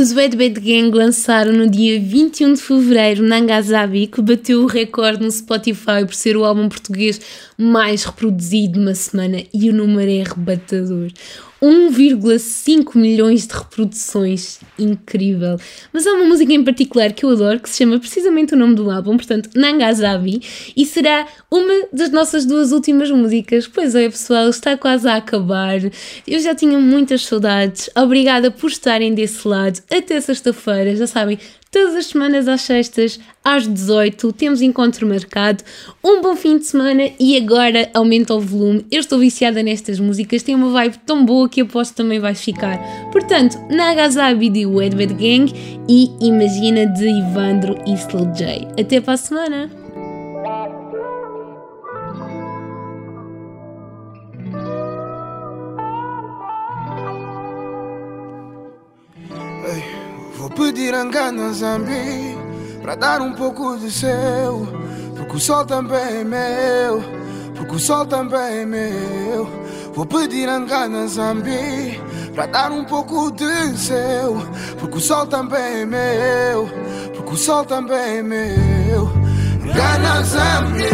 Os 0.05 0.13
Bad 0.13 0.37
Bad 0.37 0.61
Gang 0.61 0.95
lançaram 0.95 1.51
no 1.51 1.67
dia 1.67 1.99
21 1.99 2.53
de 2.53 2.61
fevereiro 2.61 3.23
Nangazabi, 3.23 4.07
que 4.07 4.21
bateu 4.21 4.63
o 4.63 4.67
recorde 4.67 5.25
no 5.25 5.31
Spotify 5.31 6.05
por 6.05 6.13
ser 6.13 6.37
o 6.37 6.45
álbum 6.45 6.69
português 6.69 7.19
mais 7.57 8.05
reproduzido 8.05 8.79
numa 8.79 8.95
semana 8.95 9.43
e 9.51 9.71
o 9.71 9.73
número 9.73 10.11
é 10.11 10.21
arrebatador. 10.21 11.11
1,5 11.65 12.97
milhões 12.97 13.47
de 13.47 13.55
reproduções, 13.55 14.61
incrível. 14.79 15.57
Mas 15.93 16.07
há 16.07 16.13
uma 16.13 16.27
música 16.27 16.53
em 16.53 16.63
particular 16.63 17.13
que 17.13 17.25
eu 17.25 17.31
adoro 17.31 17.59
que 17.59 17.71
se 17.71 17.79
chama 17.79 17.99
precisamente 17.99 18.53
o 18.53 18.57
nome 18.57 18.75
do 18.75 18.91
álbum, 18.91 19.17
portanto, 19.17 19.49
Nangazabi, 19.55 20.43
e 20.77 20.85
será 20.85 21.27
uma 21.51 21.87
das 21.91 22.11
nossas 22.11 22.45
duas 22.45 22.71
últimas 22.71 23.11
músicas. 23.11 23.67
Pois 23.67 23.95
é, 23.95 24.11
pessoal, 24.11 24.51
está 24.51 24.77
quase 24.77 25.09
a 25.09 25.17
acabar. 25.17 25.79
Eu 26.27 26.39
já 26.39 26.55
tinha 26.55 26.79
muitas 26.79 27.25
saudades. 27.25 27.89
Obrigada 27.97 28.51
por 28.51 28.69
estarem 28.69 29.15
desse 29.15 29.49
lado. 29.49 29.81
Até 29.91 30.21
sexta-feira, 30.21 30.95
já 30.95 31.07
sabem, 31.07 31.39
todas 31.75 31.97
as 31.97 32.07
semanas 32.07 32.47
às 32.47 32.61
sextas, 32.61 33.19
às 33.45 33.67
18, 33.67 34.33
temos 34.33 34.63
encontro 34.63 35.09
marcado. 35.09 35.65
Um 36.05 36.23
bom 36.23 36.37
fim 36.37 36.57
de 36.57 36.67
semana 36.67 37.11
e 37.19 37.37
agora 37.37 37.91
aumenta 37.93 38.33
o 38.33 38.41
volume. 38.41 38.87
Eu 38.93 39.01
estou 39.01 39.19
viciada 39.19 39.61
nestas 39.61 39.99
músicas, 39.99 40.45
tem 40.45 40.55
uma 40.55 40.71
vibe 40.71 40.99
tão 41.05 41.25
boa 41.25 41.49
que 41.49 41.63
aposto 41.63 41.91
que 41.91 41.97
também 41.97 42.21
vais 42.21 42.41
ficar. 42.41 42.79
Portanto, 43.11 43.59
Nagasabi 43.69 44.51
de 44.51 44.65
Wed 44.65 44.95
Bad 44.95 45.15
Gang 45.15 45.53
e 45.89 46.11
Imagina 46.21 46.87
de 46.87 47.09
Ivandro 47.09 47.77
e 47.85 47.95
Slow 47.95 48.33
J. 48.33 48.69
Até 48.81 49.01
para 49.01 49.15
a 49.15 49.17
semana! 49.17 49.84
Vou 60.57 60.67
pedir 60.67 60.95
angana 60.95 61.53
Zambi 61.53 62.39
Pra 62.81 62.95
dar 62.95 63.21
um 63.21 63.33
pouco 63.33 63.77
de 63.77 63.91
seu 63.91 64.69
Porque 65.17 65.37
o 65.37 65.41
sol 65.41 65.65
também 65.65 66.21
é 66.21 66.25
meu 66.25 67.03
Porque 67.57 67.75
o 67.75 67.79
sol 67.81 68.07
também 68.07 68.61
é 68.61 68.65
meu. 68.65 69.49
Vou 69.93 70.07
pedir 70.07 70.49
angana 70.49 71.09
Zambi 71.09 72.01
Pra 72.33 72.47
dar 72.47 72.71
um 72.71 72.85
pouco 72.85 73.33
de 73.33 73.77
seu 73.77 74.37
Porque 74.79 74.99
o 74.99 75.01
sol 75.01 75.27
também 75.27 75.81
é 75.81 75.87
meu 75.87 76.69
Porque 77.17 77.35
o 77.35 77.37
sol 77.37 77.65
também 77.65 78.19
é 78.19 78.23
meu. 78.23 79.11
Angana 79.61 80.23
Zambi 80.23 80.85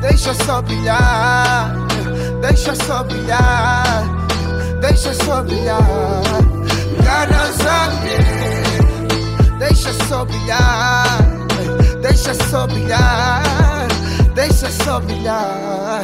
Deixa 0.00 0.32
só 0.32 0.62
brilhar 0.62 1.74
Deixa 2.40 2.72
só 2.76 3.02
brilhar 3.02 4.04
Deixa 4.80 5.12
só 5.12 5.42
brilhar 5.42 6.51
Deixa 9.58 9.92
só 10.08 10.24
brilhar 10.24 11.18
Deixa 12.00 12.34
só 12.34 12.66
brilhar 12.66 13.86
Deixa 14.34 14.70
só 14.70 15.00
brilhar 15.00 16.02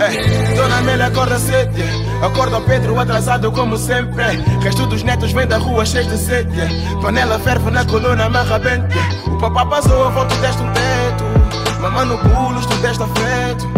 É, 0.00 0.54
Dona 0.54 0.78
Amélia 0.78 1.06
acorda 1.06 1.38
cedo 1.38 1.82
Acorda 2.22 2.58
o 2.58 2.62
Pedro 2.62 2.98
atrasado 2.98 3.52
como 3.52 3.76
sempre. 3.76 4.24
Resto 4.60 4.86
dos 4.86 5.02
netos 5.02 5.32
vem 5.32 5.46
da 5.46 5.56
rua 5.56 5.86
cheio 5.86 6.04
de 6.04 6.18
sede. 6.18 6.60
Panela 7.00 7.38
ferve 7.38 7.70
na 7.70 7.84
coluna, 7.84 8.24
amarra 8.24 8.58
bente 8.58 8.96
O 9.26 9.38
papá 9.38 9.64
passou 9.66 10.06
a 10.06 10.10
volta 10.10 10.34
deste 10.36 10.62
um 10.62 10.72
teto. 10.72 11.80
Mamãe 11.80 12.06
no 12.06 12.18
pulos, 12.18 12.66
tu 12.66 12.74
afeto 12.74 13.68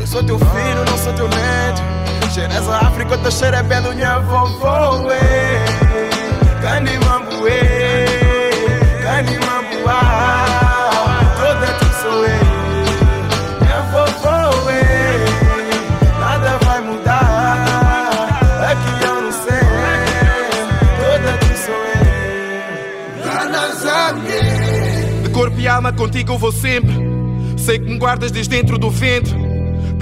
Eu 0.00 0.06
sou 0.06 0.24
teu 0.24 0.38
filho, 0.38 0.84
não 0.90 0.98
sou 0.98 1.12
teu 1.12 1.28
neto 1.28 1.93
Cheiras 2.34 2.68
a 2.68 2.78
África, 2.88 3.16
teu 3.16 3.30
cheiro 3.30 3.54
é 3.54 3.62
belo, 3.62 3.94
minha 3.94 4.18
vovó 4.18 5.08
é 5.08 5.64
Cani 6.60 6.98
mambu 6.98 7.46
é 7.46 8.50
Cani 9.00 9.38
mambu 9.38 9.88
ah 9.88 11.20
Toda 11.36 11.66
tu 11.78 11.84
sou 12.02 12.24
eu 12.26 12.44
Minha 13.60 13.78
é 14.68 14.84
Nada 16.18 16.58
vai 16.64 16.80
mudar. 16.80 17.66
Aqui 18.68 19.04
eu 19.04 19.22
não 19.22 19.30
sei. 19.30 19.64
Toda 20.98 21.38
tu 21.38 21.54
sou 21.56 21.82
eu 25.12 25.22
De 25.22 25.30
corpo 25.30 25.60
e 25.60 25.68
alma 25.68 25.92
contigo 25.92 26.32
eu 26.32 26.38
vou 26.38 26.50
sempre. 26.50 26.96
Sei 27.56 27.78
que 27.78 27.88
me 27.88 27.96
guardas 27.96 28.32
desde 28.32 28.56
dentro 28.56 28.76
do 28.76 28.90
vento 28.90 29.43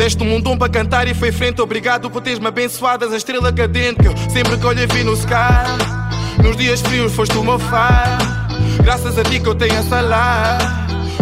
Deste-me 0.02 0.34
um 0.34 0.58
para 0.58 0.68
cantar 0.68 1.06
e 1.06 1.14
foi 1.14 1.30
frente. 1.30 1.60
Obrigado 1.60 2.10
por 2.10 2.20
teres-me 2.20 2.48
abençoadas 2.48 3.12
A 3.12 3.16
estrela 3.16 3.52
cadente 3.52 4.00
que 4.00 4.08
eu 4.08 4.14
sempre 4.32 4.58
que 4.58 4.66
olho 4.66 4.88
vi 4.92 5.04
no 5.04 5.12
sky. 5.12 6.42
Nos 6.42 6.56
dias 6.56 6.80
frios 6.80 7.12
foste 7.12 7.38
o 7.38 7.44
meu 7.44 7.56
far. 7.56 8.18
Graças 8.82 9.16
a 9.16 9.22
ti 9.22 9.38
que 9.38 9.46
eu 9.46 9.54
tenho 9.54 9.76
essa 9.76 10.00
lá. 10.00 10.58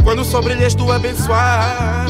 Quando 0.02 0.22
o 0.22 0.24
sol 0.24 0.40
brilha 0.42 0.64
és 0.64 0.74
tu 0.74 0.90
a 0.90 0.96
abençoar. 0.96 2.06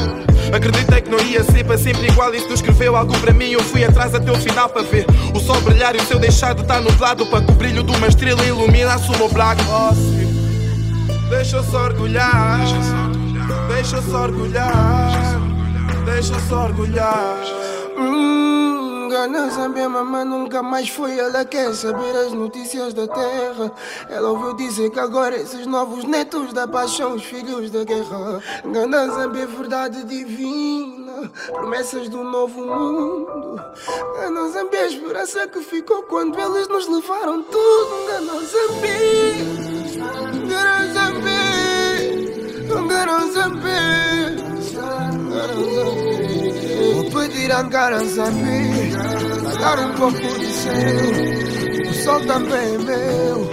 Acreditei 0.53 1.01
que 1.01 1.09
não 1.09 1.19
ia 1.19 1.43
ser 1.43 1.65
para 1.65 1.77
sempre 1.77 2.07
igual. 2.07 2.33
E 2.33 2.39
se 2.39 2.47
tu 2.47 2.53
escreveu 2.53 2.95
algo 2.95 3.19
para 3.19 3.33
mim 3.33 3.51
eu 3.51 3.61
fui 3.61 3.83
atrás 3.83 4.15
até 4.15 4.31
o 4.31 4.35
final 4.37 4.69
para 4.69 4.81
ver 4.83 5.05
O 5.35 5.41
sol 5.41 5.59
brilhar 5.59 5.93
e 5.93 5.99
o 5.99 6.05
seu 6.05 6.19
deixado 6.19 6.61
estar 6.61 6.79
nublado. 6.79 7.25
Para 7.25 7.43
que 7.43 7.51
o 7.51 7.55
brilho 7.55 7.83
de 7.83 7.93
uma 7.93 8.07
estrela 8.07 8.41
iluminasse 8.45 9.09
o 9.11 9.17
meu 9.17 9.27
black 9.27 9.61
Deixa 11.29 11.61
só 11.63 11.83
orgulhar. 11.83 12.61
Deixa 13.67 14.01
só 14.03 14.21
orgulhar. 14.23 15.50
Deixa 16.05 16.39
só 16.47 16.63
orgulhar. 16.63 17.37
Hum, 17.97 19.07
ganância 19.09 19.69
minha 19.69 19.87
mamãe 19.87 20.25
nunca 20.25 20.63
mais 20.63 20.89
foi. 20.89 21.17
Ela 21.17 21.45
quer 21.45 21.73
saber 21.73 22.15
as 22.15 22.31
notícias 22.31 22.93
da 22.93 23.07
terra. 23.07 23.71
Ela 24.09 24.29
ouviu 24.29 24.53
dizer 24.55 24.89
que 24.89 24.99
agora 24.99 25.35
esses 25.35 25.67
novos 25.67 26.03
netos 26.03 26.53
da 26.53 26.67
paixão 26.67 27.15
Os 27.15 27.23
filhos 27.23 27.69
da 27.69 27.83
guerra. 27.83 28.41
Ganância 28.65 29.21
é 29.21 29.27
verdade 29.27 30.03
divina. 30.05 31.31
Promessas 31.51 32.09
do 32.09 32.23
novo 32.23 32.65
mundo. 32.65 33.61
Ganância 34.19 34.67
é 34.71 34.77
a 34.77 34.87
esperança 34.87 35.47
que 35.47 35.61
ficou 35.61 36.03
Quando 36.03 36.39
eles 36.39 36.67
nos 36.67 36.87
levaram 36.87 37.43
tudo. 37.43 38.07
Ganância 38.07 38.59
Ganância 40.47 41.11
Ganância 42.71 42.71
Vou 42.71 42.87
pedir 42.87 44.20
a 47.51 47.63
garança 47.63 48.23
a 48.23 48.31
mim 48.31 48.91
Dar 49.59 49.79
um 49.79 49.93
pouco 49.93 50.39
de 50.39 50.51
seu 50.51 51.89
O 51.89 51.93
sol 51.93 52.19
também 52.25 52.75
é 52.75 52.77
meu 52.77 53.51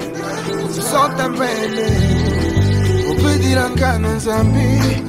O 0.64 0.82
sol 0.82 1.08
também 1.10 1.48
é 1.48 1.68
meu 1.68 3.06
Vou 3.06 3.16
pedir 3.16 3.58
a 3.58 3.68
garança 3.68 4.34
a 4.34 4.44
mim 4.44 5.08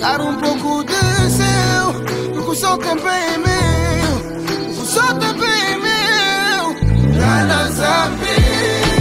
dar 0.00 0.20
um 0.20 0.36
pouco 0.36 0.84
de 0.84 1.30
seu 1.30 2.32
Porque 2.34 2.50
o 2.50 2.54
sol 2.54 2.78
também 2.78 3.12
é 3.12 3.38
meu 3.38 4.80
O 4.80 4.84
sol 4.84 5.14
também 5.14 5.62
é 5.62 5.78
meu 5.78 7.18
Garança 7.18 7.86
a 7.86 8.08
mim 8.10 8.99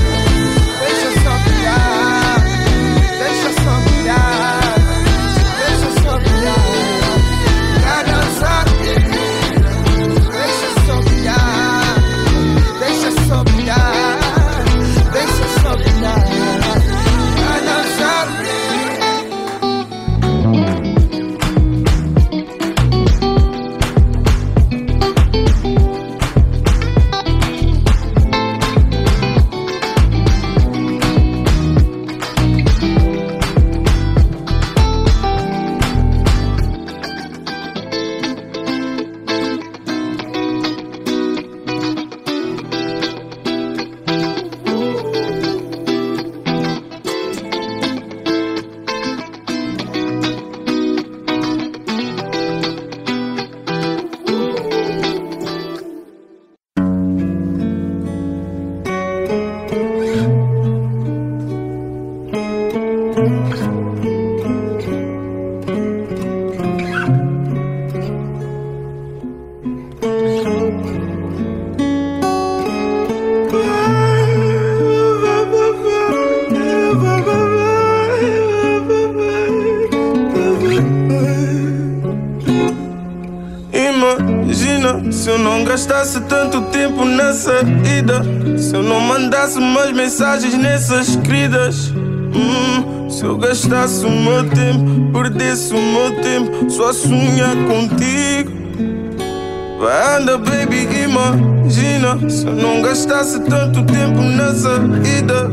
se 85.11 85.29
eu 85.29 85.37
não 85.37 85.63
gastasse 85.63 86.19
tanto 86.21 86.61
tempo 86.71 87.05
na 87.05 87.33
saída. 87.33 88.23
Se 88.57 88.75
eu 88.75 88.81
não 88.81 88.99
mandasse 88.99 89.59
mais 89.59 89.91
mensagens 89.91 90.55
nessas 90.55 91.09
escritas. 91.09 91.91
Hum, 91.91 93.09
se 93.09 93.23
eu 93.23 93.37
gastasse 93.37 94.05
o 94.05 94.09
meu 94.09 94.49
tempo, 94.49 95.11
perdesse 95.13 95.73
o 95.73 95.81
meu 95.81 96.21
tempo, 96.21 96.69
só 96.69 96.89
a 96.89 96.93
sonhar 96.93 97.55
contigo. 97.67 98.38
Vai 99.79 100.17
anda, 100.17 100.37
baby, 100.37 100.89
imagina. 101.05 102.29
Se 102.29 102.45
eu 102.45 102.53
não 102.53 102.81
gastasse 102.81 103.39
tanto 103.45 103.81
tempo 103.85 104.21
na 104.21 104.53
saída 104.53 105.49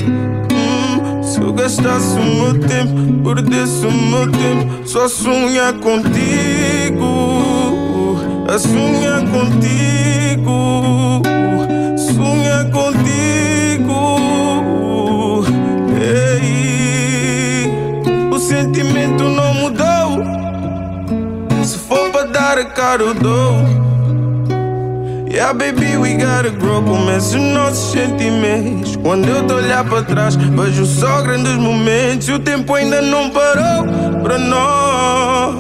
Hum, 0.53 1.23
Se 1.23 1.41
eu 1.41 1.53
gastasse 1.53 2.19
o 2.19 2.25
meu 2.25 2.59
tempo, 2.59 3.23
perdesse 3.23 3.87
o 3.87 3.93
meu 3.93 4.29
tempo 4.33 4.85
Só 4.85 5.05
a 5.05 5.09
sonhar 5.09 5.75
contigo. 5.75 7.07
A 8.53 8.59
sonhar 8.59 9.21
contigo. 9.31 11.23
Sonhar 11.97 12.65
contigo. 12.73 13.95
Ei, 16.01 17.71
O 18.33 18.39
sentimento 18.41 19.23
não 19.23 19.55
mudou. 19.55 20.25
Se 21.63 21.79
for 21.79 22.11
pra 22.11 22.25
dar 22.25 22.59
a 22.59 22.65
cara 22.65 23.05
eu 23.05 23.15
dou 23.15 23.76
Yeah, 25.37 25.53
baby, 25.53 25.99
we 25.99 26.15
gotta 26.15 26.49
grow. 26.49 26.83
Começa 26.83 27.37
os 27.37 27.43
nossos 27.53 27.93
sentimentos. 27.93 28.97
Quando 28.97 29.29
eu 29.29 29.47
tô 29.47 29.57
olhar 29.57 29.85
pra 29.85 30.03
trás, 30.03 30.35
vejo 30.35 30.87
só 30.87 31.21
grandes 31.21 31.57
momentos. 31.57 32.27
E 32.27 32.33
o 32.33 32.39
tempo 32.39 32.73
ainda 32.73 33.03
não 33.03 33.29
parou 33.29 33.85
pra 34.23 34.39
nós. 34.39 35.57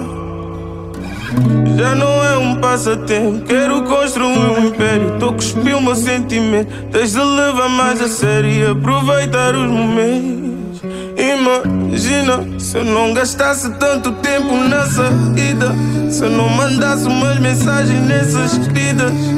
Já 1.76 1.94
não 1.94 2.24
é 2.24 2.38
um 2.38 2.56
passatempo. 2.56 3.44
Quero 3.44 3.82
construir 3.82 4.38
um 4.38 4.68
império. 4.68 5.18
Tô 5.18 5.34
cuspindo 5.34 5.76
o 5.76 5.82
meu 5.82 5.94
sentimento. 5.94 6.72
Tens 6.90 7.12
de 7.12 7.20
levar 7.20 7.68
mais 7.68 8.00
a 8.00 8.08
sério 8.08 8.48
e 8.48 8.66
aproveitar 8.66 9.54
os 9.54 9.70
momentos. 9.70 10.80
Imagina 11.18 12.58
se 12.58 12.78
eu 12.78 12.84
não 12.86 13.12
gastasse 13.12 13.68
tanto 13.72 14.10
tempo 14.12 14.54
na 14.54 14.86
saída. 14.86 15.74
Se 16.10 16.24
eu 16.24 16.30
não 16.30 16.48
mandasse 16.48 17.06
umas 17.06 17.38
mensagens 17.38 18.00
nessas 18.06 18.54
escritas. 18.54 19.35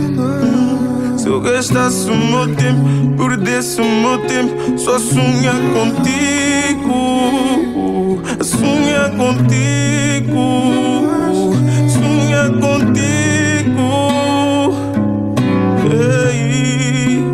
Se 1.17 1.29
eu 1.29 1.41
gastasse 1.41 2.09
o 2.09 2.17
meu 2.17 2.55
tempo, 2.55 2.83
perdesse 3.17 3.81
o 3.81 3.85
meu 3.85 4.19
tempo, 4.27 4.79
só 4.79 4.99
sonhar 4.99 5.57
contigo. 5.75 6.99
Sonhar 8.43 9.11
contigo. 9.11 10.63
Sonhar 11.89 12.51
contigo. 12.51 13.91
Ei. 15.93 17.25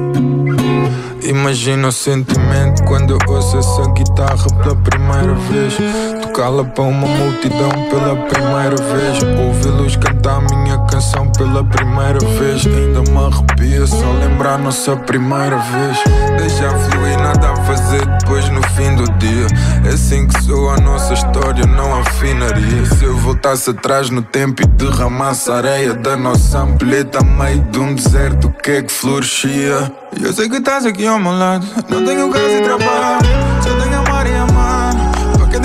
Imagina 1.28 1.88
o 1.88 1.92
sentimento 1.92 2.82
quando 2.84 3.12
eu 3.12 3.18
ouço 3.28 3.58
essa 3.58 3.88
guitarra 3.90 4.46
pela 4.62 4.76
primeira 4.76 5.34
vez. 5.34 6.23
Tocá-la 6.34 6.64
para 6.64 6.82
uma 6.82 7.06
multidão 7.06 7.70
pela 7.88 8.16
primeira 8.26 8.74
vez. 8.74 9.22
Ouvi-los 9.38 9.94
cantar 9.94 10.40
minha 10.40 10.76
canção 10.86 11.30
pela 11.30 11.62
primeira 11.62 12.18
vez. 12.18 12.66
Ainda 12.66 13.08
me 13.08 13.24
arrepia 13.24 13.86
só 13.86 14.10
lembrar 14.18 14.58
nossa 14.58 14.96
primeira 14.96 15.56
vez. 15.58 15.96
Deixa 16.36 16.68
fluir, 16.70 17.16
nada 17.20 17.52
a 17.52 17.56
fazer 17.58 18.04
depois 18.04 18.48
no 18.48 18.60
fim 18.70 18.96
do 18.96 19.04
dia. 19.12 19.46
É 19.88 19.90
assim 19.90 20.26
que 20.26 20.42
sou 20.42 20.70
a 20.70 20.76
nossa 20.78 21.14
história, 21.14 21.64
não 21.66 22.00
afinaria. 22.00 22.84
Se 22.86 23.04
eu 23.04 23.16
voltasse 23.16 23.70
atrás 23.70 24.10
no 24.10 24.20
tempo 24.20 24.60
e 24.60 24.66
derramasse 24.66 25.48
areia 25.52 25.94
da 25.94 26.16
nossa 26.16 26.58
ampulheta 26.58 27.22
meio 27.22 27.60
de 27.70 27.78
um 27.78 27.94
deserto, 27.94 28.48
o 28.48 28.50
que 28.50 28.72
é 28.72 28.82
que 28.82 28.90
florescia? 28.90 29.92
Eu 30.20 30.32
sei 30.32 30.48
que 30.48 30.56
estás 30.56 30.84
aqui 30.84 31.06
ao 31.06 31.20
meu 31.20 31.38
lado. 31.38 31.64
Não 31.88 32.04
tenho 32.04 32.28
casa 32.28 32.50
e 32.50 32.60
trabalho, 32.60 33.26
só 33.62 33.70
tenho. 33.78 34.03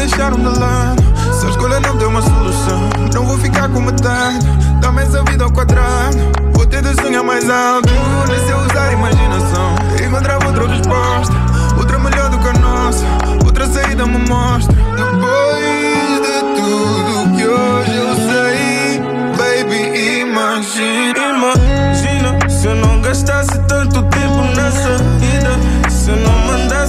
Deixar-me 0.10 0.38
de 0.38 0.60
lado? 0.60 1.04
Se 1.40 1.46
a 1.46 1.50
escolha 1.50 1.80
não 1.82 1.96
tem 1.96 2.08
uma 2.08 2.22
solução, 2.24 2.90
não 3.14 3.28
vou 3.28 3.38
ficar 3.38 3.70
com 3.70 3.80
metade. 3.80 4.40
Dá-me 4.82 5.04
essa 5.04 5.24
vida 5.26 5.44
ao 5.44 5.52
quadrado. 5.52 6.18
Vou 6.52 6.66
ter 6.66 6.82
de 6.82 7.00
sonhar 7.00 7.24
mais 7.24 7.48
alto. 7.48 7.90
Nem 8.28 8.40
se 8.40 8.50
eu 8.50 8.58
usar 8.58 8.88
a 8.88 8.94
imaginação. 8.94 9.76
Encontrar 10.04 10.44
outra 10.44 10.68
resposta, 10.68 11.36
outra 11.78 12.00
melhor 12.00 12.28
do 12.32 12.40
que 12.40 12.48
a 12.48 12.54
nossa. 12.54 13.06
Outra 13.46 13.68
saída 13.68 14.08
me 14.08 14.18
mostra. 14.28 14.76
Depois 14.96 16.22
de 16.26 16.40
tudo 16.60 17.38
que 17.38 17.46
hoje 17.46 17.96
eu 17.96 18.16
sei, 18.32 19.00
baby, 19.38 20.22
imagina. 20.22 21.20
Imagina 21.38 22.50
se 22.50 22.66
eu 22.66 22.76
não 22.76 23.00
gastasse 23.00 23.60
tanto 23.68 24.02
tempo 24.02 24.42
na 24.56 24.72
saída. 24.72 25.90
Se 25.90 26.10
eu 26.10 26.18
não 26.18 26.39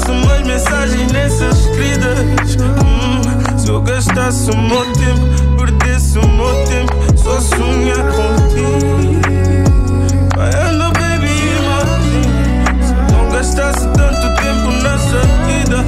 mandasse 0.00 0.10
umas 0.10 0.42
mensagens 0.42 1.12
nessas 1.12 1.58
escritas. 1.58 2.56
gastasse 3.84 4.50
o 4.50 4.56
meu 4.56 4.92
tempo, 4.92 5.56
perdesse 5.56 6.18
o 6.18 6.28
meu 6.28 6.64
tempo, 6.64 6.92
só 7.16 7.40
sonhar 7.40 8.04
contigo. 8.12 9.20
I 10.36 10.50
am 10.66 10.78
the 10.78 10.88
baby 10.98 11.32
imagine 11.58 12.32
Se 12.82 12.94
não 13.12 13.28
gastasse 13.30 13.86
tanto 13.88 14.26
tempo 14.40 14.68
nessa 14.82 15.20
vida 15.46 15.78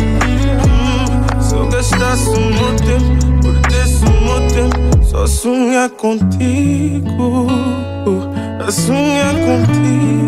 hum, 0.69 1.41
Se 1.41 1.55
eu 1.55 1.67
gastasse 1.69 2.29
o 2.29 2.41
meu 2.41 2.77
tempo, 2.77 3.17
perdesse 3.43 4.05
o 4.05 4.11
meu 4.11 4.41
tempo 4.49 5.05
Só 5.05 5.27
sonhar 5.27 5.89
contigo 5.91 7.47
A 8.67 8.71
sonhar 8.71 9.35
contigo 9.35 10.23